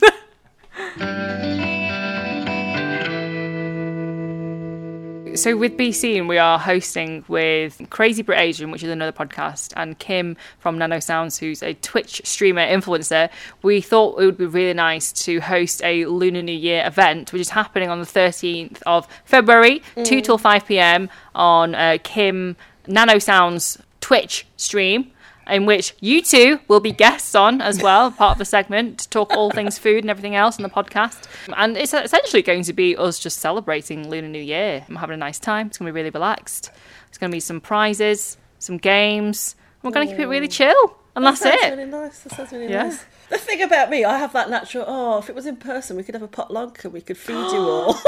[5.35, 9.97] So with besea.n, we are hosting with Crazy Brit Asian, which is another podcast, and
[9.97, 13.29] Kim from Nanosounds, who's a Twitch streamer influencer.
[13.61, 17.41] We thought it would be really nice to host a Lunar New Year event, which
[17.41, 21.09] is happening on the 13th of February, 2 till 5 p.m.
[21.33, 25.11] on uh, Kim Nanosounds Twitch stream.
[25.51, 29.09] In which you two will be guests on as well, part of the segment, to
[29.09, 31.27] talk all things food and everything else on the podcast.
[31.57, 34.85] And it's essentially going to be us just celebrating Lunar New Year.
[34.87, 35.67] I'm having a nice time.
[35.67, 36.71] It's going to be really relaxed.
[37.09, 39.55] It's going to be some prizes, some games.
[39.83, 40.95] We're going to keep it really chill.
[41.15, 41.75] And that's that sounds it.
[41.77, 42.19] really nice.
[42.21, 42.83] That sounds really Yeah.
[42.83, 43.05] nice.
[43.31, 44.83] The thing about me, I have that natural.
[44.85, 47.51] Oh, if it was in person, we could have a potluck and we could feed
[47.51, 47.97] you all.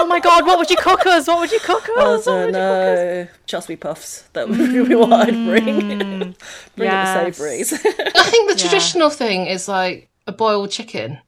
[0.00, 1.26] Oh my god, what would you cook us?
[1.26, 2.24] What would you cook us?
[2.24, 3.26] What don't would you cook us?
[3.26, 3.28] know.
[3.46, 4.22] Just me puffs.
[4.32, 5.64] That would be what I'd bring.
[5.64, 6.34] Mm.
[6.76, 7.08] bring yes.
[7.08, 7.72] the savouries.
[7.72, 11.18] I think the traditional thing is like a boiled chicken.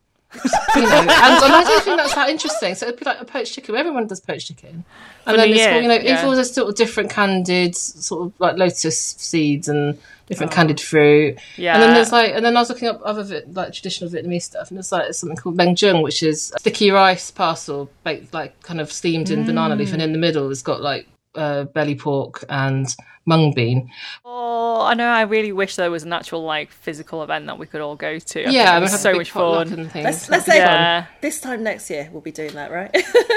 [0.77, 2.75] You know, and, and I don't think that's that interesting.
[2.75, 3.75] So it'd be like a poached chicken.
[3.75, 4.85] Everyone does poached chicken,
[5.27, 6.25] and then it's Year, you know, yeah.
[6.25, 11.39] all there's sort of different candied, sort of like lotus seeds and different candied fruit.
[11.57, 11.75] Yeah.
[11.75, 14.69] And then there's like, and then I was looking up other like traditional Vietnamese stuff,
[14.69, 18.81] and there's like something called Meng Jung, which is sticky rice parcel baked like kind
[18.81, 19.47] of steamed in mm.
[19.47, 22.95] banana leaf, and in the middle it's got like uh, belly pork and
[23.27, 23.91] mung bean.
[24.25, 25.07] Oh, I know.
[25.07, 28.19] I really wish there was an actual like physical event that we could all go
[28.19, 28.47] to.
[28.47, 29.79] I yeah, it was so much potluck fun.
[29.79, 30.05] And things.
[30.05, 30.57] let's let's say.
[30.59, 31.07] Yeah.
[31.21, 32.91] this time next year we'll be doing that, right?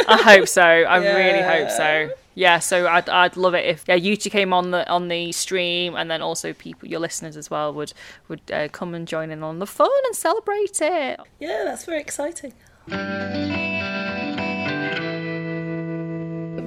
[0.07, 0.63] I hope so.
[0.63, 2.09] I really hope so.
[2.35, 5.31] Yeah, so I'd, I'd love it if yeah, you two came on the on the
[5.31, 7.93] stream, and then also people, your listeners as well, would
[8.27, 11.19] would uh, come and join in on the fun and celebrate it.
[11.39, 12.53] yeah, that's very exciting.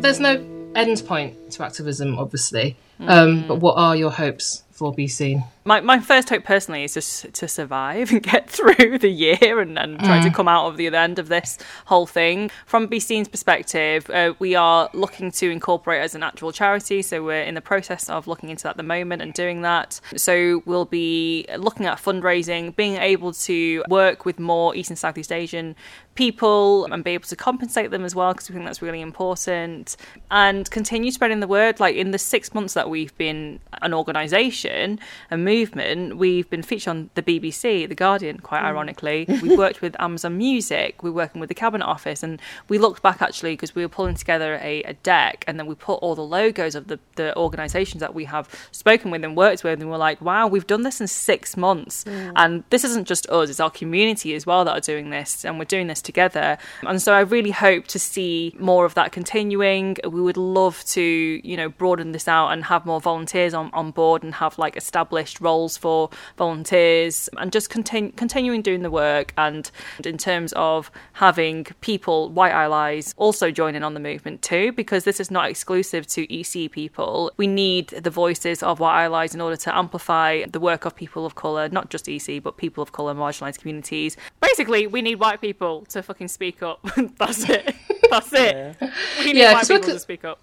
[0.01, 2.77] There's no end point to activism, obviously.
[3.01, 5.43] Um, but what are your hopes for Seen?
[5.65, 9.79] My my first hope personally is just to survive and get through the year and,
[9.79, 12.51] and try to come out of the other end of this whole thing.
[12.67, 17.43] From Seen's perspective, uh, we are looking to incorporate as an actual charity, so we're
[17.43, 20.01] in the process of looking into that at the moment and doing that.
[20.17, 25.33] So we'll be looking at fundraising, being able to work with more East and Southeast
[25.33, 25.75] Asian
[26.17, 29.97] people and be able to compensate them as well because we think that's really important
[30.31, 34.99] and continue spreading the word like in the six months that we've been an organisation,
[35.31, 36.17] a movement.
[36.17, 38.67] We've been featured on the BBC, The Guardian, quite hmm.
[38.67, 39.27] ironically.
[39.29, 41.03] We've worked with Amazon Music.
[41.03, 44.15] We're working with the Cabinet Office, and we looked back actually because we were pulling
[44.15, 48.01] together a, a deck, and then we put all the logos of the the organisations
[48.01, 51.01] that we have spoken with and worked with, and we're like, wow, we've done this
[51.01, 52.31] in six months, hmm.
[52.37, 55.59] and this isn't just us; it's our community as well that are doing this, and
[55.59, 56.59] we're doing this together.
[56.83, 59.97] And so I really hope to see more of that continuing.
[60.05, 63.93] We would love to, you know, broaden this out and have more volunteers on, on
[63.93, 69.33] board and have like established roles for volunteers and just continue continuing doing the work.
[69.39, 69.71] And
[70.05, 75.21] in terms of having people, white allies, also joining on the movement too, because this
[75.21, 77.31] is not exclusive to ESEA people.
[77.37, 81.25] We need the voices of white allies in order to amplify the work of people
[81.25, 84.17] of colour, not just ESEA, but people of colour, marginalised communities.
[84.41, 86.81] Basically, we need white people to fucking speak up.
[87.19, 87.75] That's it.
[88.11, 88.57] That's it.
[88.81, 90.41] Yeah, We need Yeah, white 'cause we people to speak up.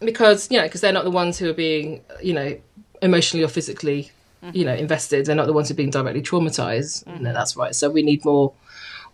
[0.00, 2.56] Because you know because they're not the ones who are being you know
[3.02, 4.10] emotionally or physically
[4.52, 5.26] you know invested.
[5.26, 7.06] They're not the ones who are being directly traumatized.
[7.20, 7.74] No that's right.
[7.74, 8.52] So we need more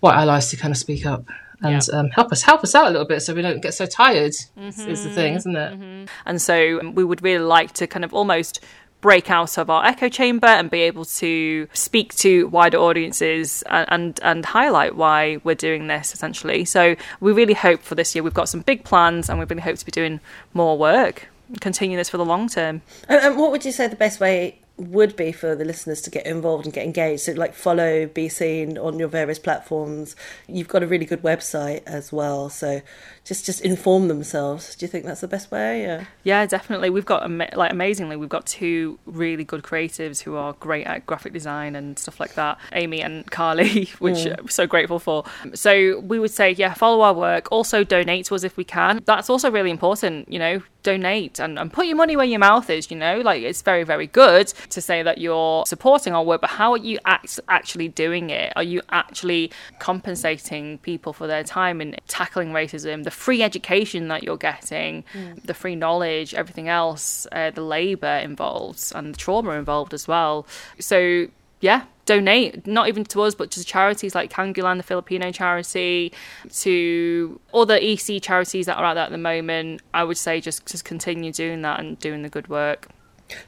[0.00, 1.24] white allies to kind of speak up
[1.62, 1.98] and Yeah.
[1.98, 4.32] um, help us help us out a little bit so we don't get so tired
[4.56, 6.08] is, is the thing isn't it?
[6.26, 8.60] And so um, we would really like to kind of almost
[9.02, 14.18] break out of our echo chamber and be able to speak to wider audiences and,
[14.22, 16.64] and, highlight why we're doing this essentially.
[16.64, 19.60] So we really hope for this year we've got some big plans and we really
[19.60, 20.20] hope to be doing
[20.54, 21.28] more work,
[21.60, 22.80] continue this for the long term.
[23.08, 26.10] And, and what would you say the best way would be for the listeners to
[26.10, 27.22] get involved and get engaged?
[27.22, 30.16] So, like, follow, besea.n on your various platforms.
[30.46, 32.48] You've got a really good website as well.
[32.48, 32.80] So,
[33.24, 34.74] just just inform themselves.
[34.74, 35.82] Do you think that's the best way?
[35.82, 36.04] Yeah.
[36.24, 36.90] Yeah, definitely.
[36.90, 41.32] We've got like amazingly, we've got two really good creatives who are great at graphic
[41.32, 42.58] design and stuff like that.
[42.72, 44.38] Amy and Carly, which mm.
[44.38, 45.24] I'm so grateful for.
[45.54, 47.48] So we would say, yeah, follow our work.
[47.52, 49.02] Also donate to us if we can.
[49.04, 50.30] That's also really important.
[50.30, 52.90] You know, donate and, and put your money where your mouth is.
[52.90, 56.50] You know, like it's very very good to say that you're supporting our work, but
[56.50, 58.52] how are you act- actually doing it?
[58.56, 63.04] Are you actually compensating people for their time in tackling racism?
[63.12, 65.04] Free education that you're getting,
[65.44, 70.46] the free knowledge, everything else, uh, the labour involved, and the trauma involved as well.
[70.80, 71.28] So,
[71.60, 76.12] yeah, donate, not even to us, but to charities like Kanlungan, the Filipino charity,
[76.50, 79.82] to other ESEA charities that are out there at the moment.
[79.94, 82.88] I would say just, just continue doing that and doing the good work.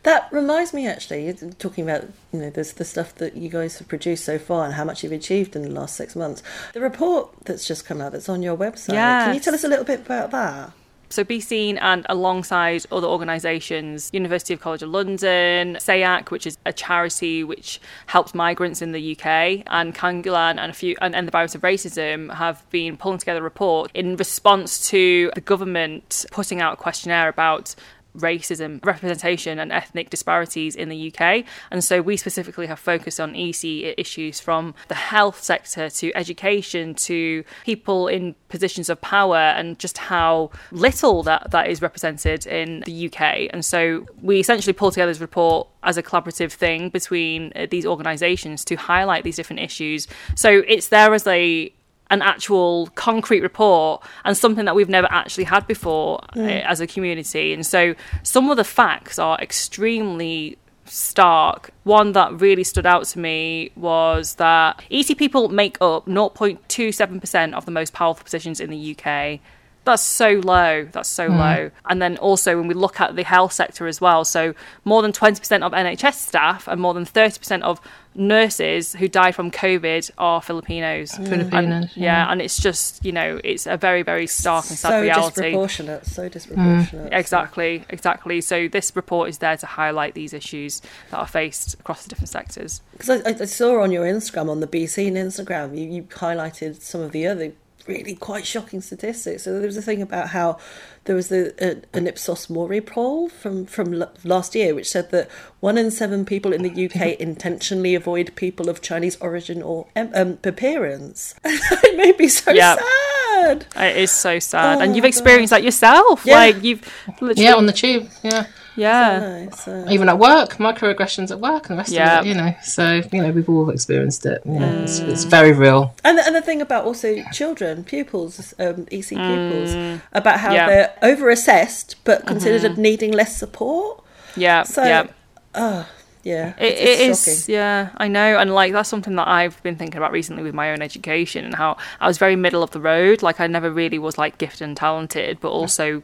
[0.02, 3.88] That reminds me, actually, talking about you know there's the stuff that you guys have
[3.88, 6.42] produced so far and how much you've achieved in the last six months.
[6.72, 8.94] The report that's just come out that's on your website.
[9.26, 10.72] Can you tell us a little bit about that?
[11.14, 16.72] So besea.n and alongside other organisations, University of College of London, SEEAC, which is a
[16.72, 21.30] charity which helps migrants in the UK, and Kanlungan and a few and, and the
[21.30, 26.60] Virus of Racism have been pulling together a report in response to the government putting
[26.60, 27.76] out a questionnaire about
[28.16, 31.44] racism, representation, and ethnic disparities in the UK.
[31.70, 36.94] And so we specifically have focused on ESEA issues from the health sector to education
[36.94, 42.80] to people in positions of power and just how little that, that is represented in
[42.86, 43.48] the UK.
[43.50, 47.86] And so we essentially pulled together this report as a collaborative thing between uh, these
[47.86, 50.06] organisations to highlight these different issues.
[50.34, 51.72] So it's there as a
[52.10, 56.86] an actual concrete report and something that we've never actually had before uh, as a
[56.86, 57.52] community.
[57.52, 61.70] And so some of the facts are extremely stark.
[61.84, 67.64] One that really stood out to me was that ESEA people make up 0.27% of
[67.64, 69.40] the most powerful positions in the UK.
[69.84, 70.88] That's so low.
[70.90, 71.38] That's so hmm.
[71.38, 71.70] low.
[71.86, 74.54] And then also when we look at the health sector as well, so
[74.84, 77.80] more than 20% of NHS staff and more than 30% of
[78.16, 81.14] nurses who died from COVID are Filipinos.
[81.18, 84.78] Oh, Filipinos, And- yeah, and it's just, you know, it's a very, very stark and
[84.78, 85.34] sad so reality.
[85.34, 86.06] So disproportionate.
[86.06, 87.12] So disproportionate.
[87.12, 88.40] Exactly, exactly.
[88.40, 90.80] So this report is there to highlight these issues
[91.10, 92.80] that are faced across the different sectors.
[92.92, 97.00] Because I, I saw on your Instagram, on the besea.n Instagram, you, you highlighted some
[97.00, 97.52] of the other
[97.86, 99.42] really quite shocking statistics.
[99.44, 100.58] So there was a thing about how
[101.04, 105.10] there was the, a, an Ipsos Mori poll from, from l- last year, which said
[105.10, 105.30] that
[105.60, 110.10] one in seven people in the UK intentionally avoid people of Chinese origin or um,
[110.14, 111.34] um, appearance.
[111.44, 112.76] it made me so Yeah.
[112.76, 113.66] sad.
[113.76, 116.24] It is so sad, Oh and you've my experienced that yourself.
[116.24, 116.34] Yeah.
[116.36, 116.80] Like you've
[117.20, 118.46] literally, yeah on the tube yeah
[118.76, 119.18] yeah.
[119.20, 122.20] No, so- even at work microaggressions at work and the rest Yeah.
[122.20, 125.52] of it you know so you know we've all experienced it yeah it's, it's very
[125.52, 130.50] real And the, and the thing about also children, pupils, um, ESEA pupils, about how
[130.50, 130.54] Mm.
[130.54, 130.66] Yeah.
[130.68, 130.68] Mm-hmm.
[131.00, 134.02] they're over assessed but considered needing less support.
[134.36, 135.84] Yeah, So, yeah.
[136.24, 139.98] Yeah, It, it is, yeah, I know, and like that's something that I've been thinking
[139.98, 143.22] about recently with my own education and how I was very middle of the road.
[143.22, 146.02] Like I never really was like gifted and talented, but also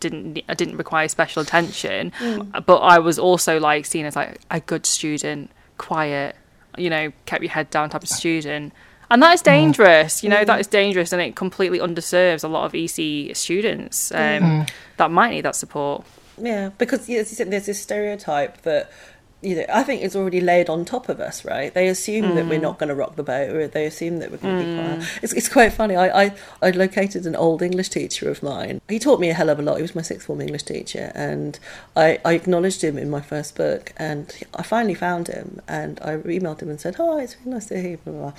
[0.00, 2.12] didn't I didn't require special attention.
[2.18, 2.50] Mm.
[2.54, 6.34] Uh, but I was also like seen as like a good student, quiet,
[6.78, 8.72] you know, kept your head down type of student.
[9.10, 9.44] And that is mm.
[9.44, 10.60] dangerous, you know, that mm.
[10.60, 14.64] is dangerous and it completely underserves a lot of ESEA students um,
[14.96, 16.06] that might need that support.
[16.38, 18.90] Yeah, because as you said, there's this stereotype that
[19.42, 21.72] you know I think it's already laid on top of us, right?
[21.72, 22.62] They assume that we're mm.
[22.62, 25.00] not going to rock the boat, or they assume that we're going to be quiet.
[25.00, 25.22] Mm.
[25.22, 25.96] It's, it's quite funny.
[25.96, 28.80] I, I I located an old English teacher of mine.
[28.88, 29.76] He taught me a hell of a lot.
[29.76, 31.58] He was my sixth form English teacher, and
[31.96, 36.16] I, I acknowledged him in my first book, and I finally found him, and I
[36.16, 38.32] emailed him and said, "Hi, it's really nice to hear you." Blah, blah, blah.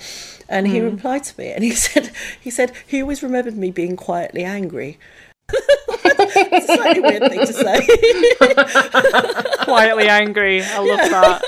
[0.48, 0.90] And he mm.
[0.90, 4.98] replied to me, and he said he said he always remembered me being quietly angry.
[5.52, 7.86] It's a slightly weird thing to say.
[9.64, 10.62] quietly angry.
[10.62, 11.42] I love that.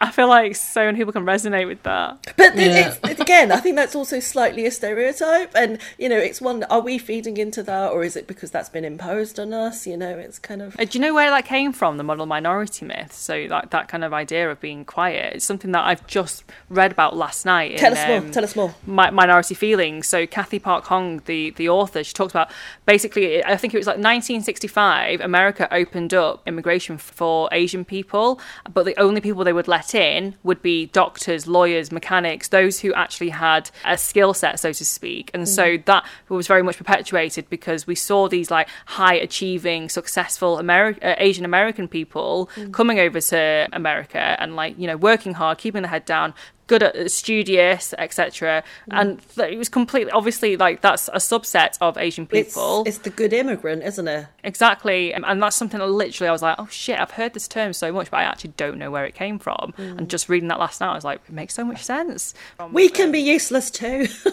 [0.00, 2.34] I feel like so many people can resonate with that.
[2.36, 2.88] But th- Yeah.
[2.88, 6.64] it's, it's, again, I think that's also slightly a stereotype, and you know, it's one.
[6.64, 9.86] Are we feeding into that, or is it because that's been imposed on us?
[9.86, 11.96] You know, it's kind of Uh, Do you know where that came from?
[11.96, 13.12] The model minority myth.
[13.12, 15.34] So like that kind of idea of being quiet.
[15.36, 17.78] It's something that I've just read about last night.
[17.78, 18.18] tell in, us more.
[18.18, 18.74] um, Tell us more.
[18.86, 20.06] Mi- minority feelings.
[20.08, 22.50] So Cathy Park Hong, the the author, she talks about
[22.84, 23.42] basically.
[23.44, 25.20] I think it was like 1965.
[25.20, 28.40] America opened up immigration for Asian people,
[28.72, 32.92] but the only people they would let in would be doctors, lawyers, mechanics, those who
[32.94, 35.30] actually had a skill set, so to speak.
[35.34, 40.58] And so that was very much perpetuated because we saw these like high achieving, successful
[40.58, 45.58] Ameri- uh, Asian American people coming over to America and like you know working hard,
[45.58, 46.34] keeping their head down,
[46.66, 48.62] good at studious, etc.
[48.90, 49.00] Mm.
[49.00, 52.84] And th- it was completely obviously like that's a subset of Asian people.
[52.86, 54.26] it's the good immigrant, isn't it?
[54.44, 57.48] Exactly, and, and that's something that literally I was like, oh shit, I've heard this
[57.48, 59.74] term so much, but I actually don't know where it came from.
[59.78, 59.98] Mm.
[59.98, 62.34] And just reading that last night, I was like, it makes so much sense.
[62.72, 64.08] We can be useless too.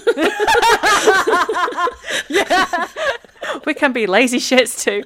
[3.66, 5.04] we can be lazy shits too.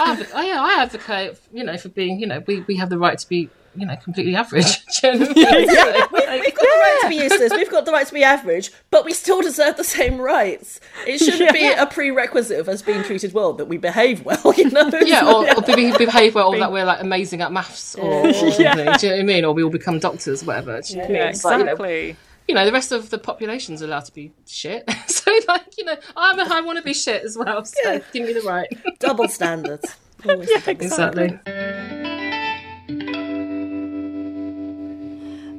[0.00, 2.98] I, advo- oh, I advocate, you know, for being, you know, we, we have the
[2.98, 4.84] right to be, you know, completely average.
[5.00, 5.32] generally.
[5.34, 7.52] We've got the right to be useless.
[7.52, 10.80] We've got the right to be average, but we still deserve the same rights.
[11.06, 14.52] It shouldn't be a prerequisite of us being treated well that we behave well.
[14.56, 14.90] You know?
[15.04, 18.32] Yeah, or, or be, behave well, or that we're like amazing at maths, or, or
[18.32, 18.52] something.
[18.52, 19.44] Do you know what I mean?
[19.44, 20.80] Or we all become doctors, whatever.
[20.80, 21.20] Do you know what mean?
[21.20, 22.16] Yeah, It's like, you know, exactly.
[22.48, 24.88] you know, the rest of the population's allowed to be shit.
[25.06, 27.64] so, like, you know, I'm, I want to be shit as well.
[27.64, 28.68] So, give me the right.
[29.00, 29.96] double standards.
[30.26, 31.38] Always the double exactly.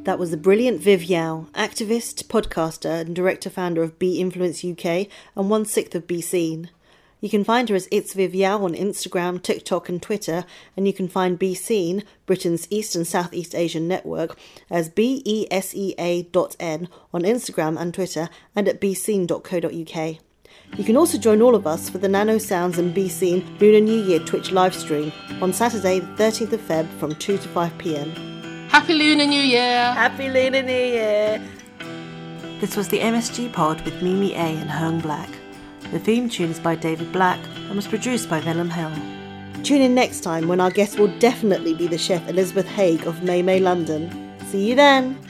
[0.06, 5.08] That was the brilliant Viv Yau, activist, podcaster, and director founder of Bee Influence UK
[5.36, 6.70] and one sixth of besea.n.
[7.22, 10.46] You can find her as It's Viv Yau on Instagram, TikTok, and Twitter,
[10.78, 14.38] and you can find besea.n, Britain's East and Southeast Asian network,
[14.70, 15.50] as besea.n
[17.12, 20.18] on Instagram and Twitter, and at beseen.co.uk.
[20.78, 24.20] You can also join all of us for the Nanosounds and besea.n Lunar New Year
[24.20, 28.35] Twitch livestream on Saturday, the 13th of Feb from 2 to 5 pm.
[28.76, 29.94] Happy Lunar New Year.
[29.94, 31.42] Happy Lunar New Year!
[32.60, 35.30] This was the MSG pod with MiMi Aye and Huong Black.
[35.94, 38.92] The theme tune is by David Black and was produced by Vellum Hill.
[39.64, 43.24] Tune in next time when our guest will definitely be the chef Elizabeth Haigh of
[43.24, 44.12] Mei Mei London.
[44.48, 45.25] See you then!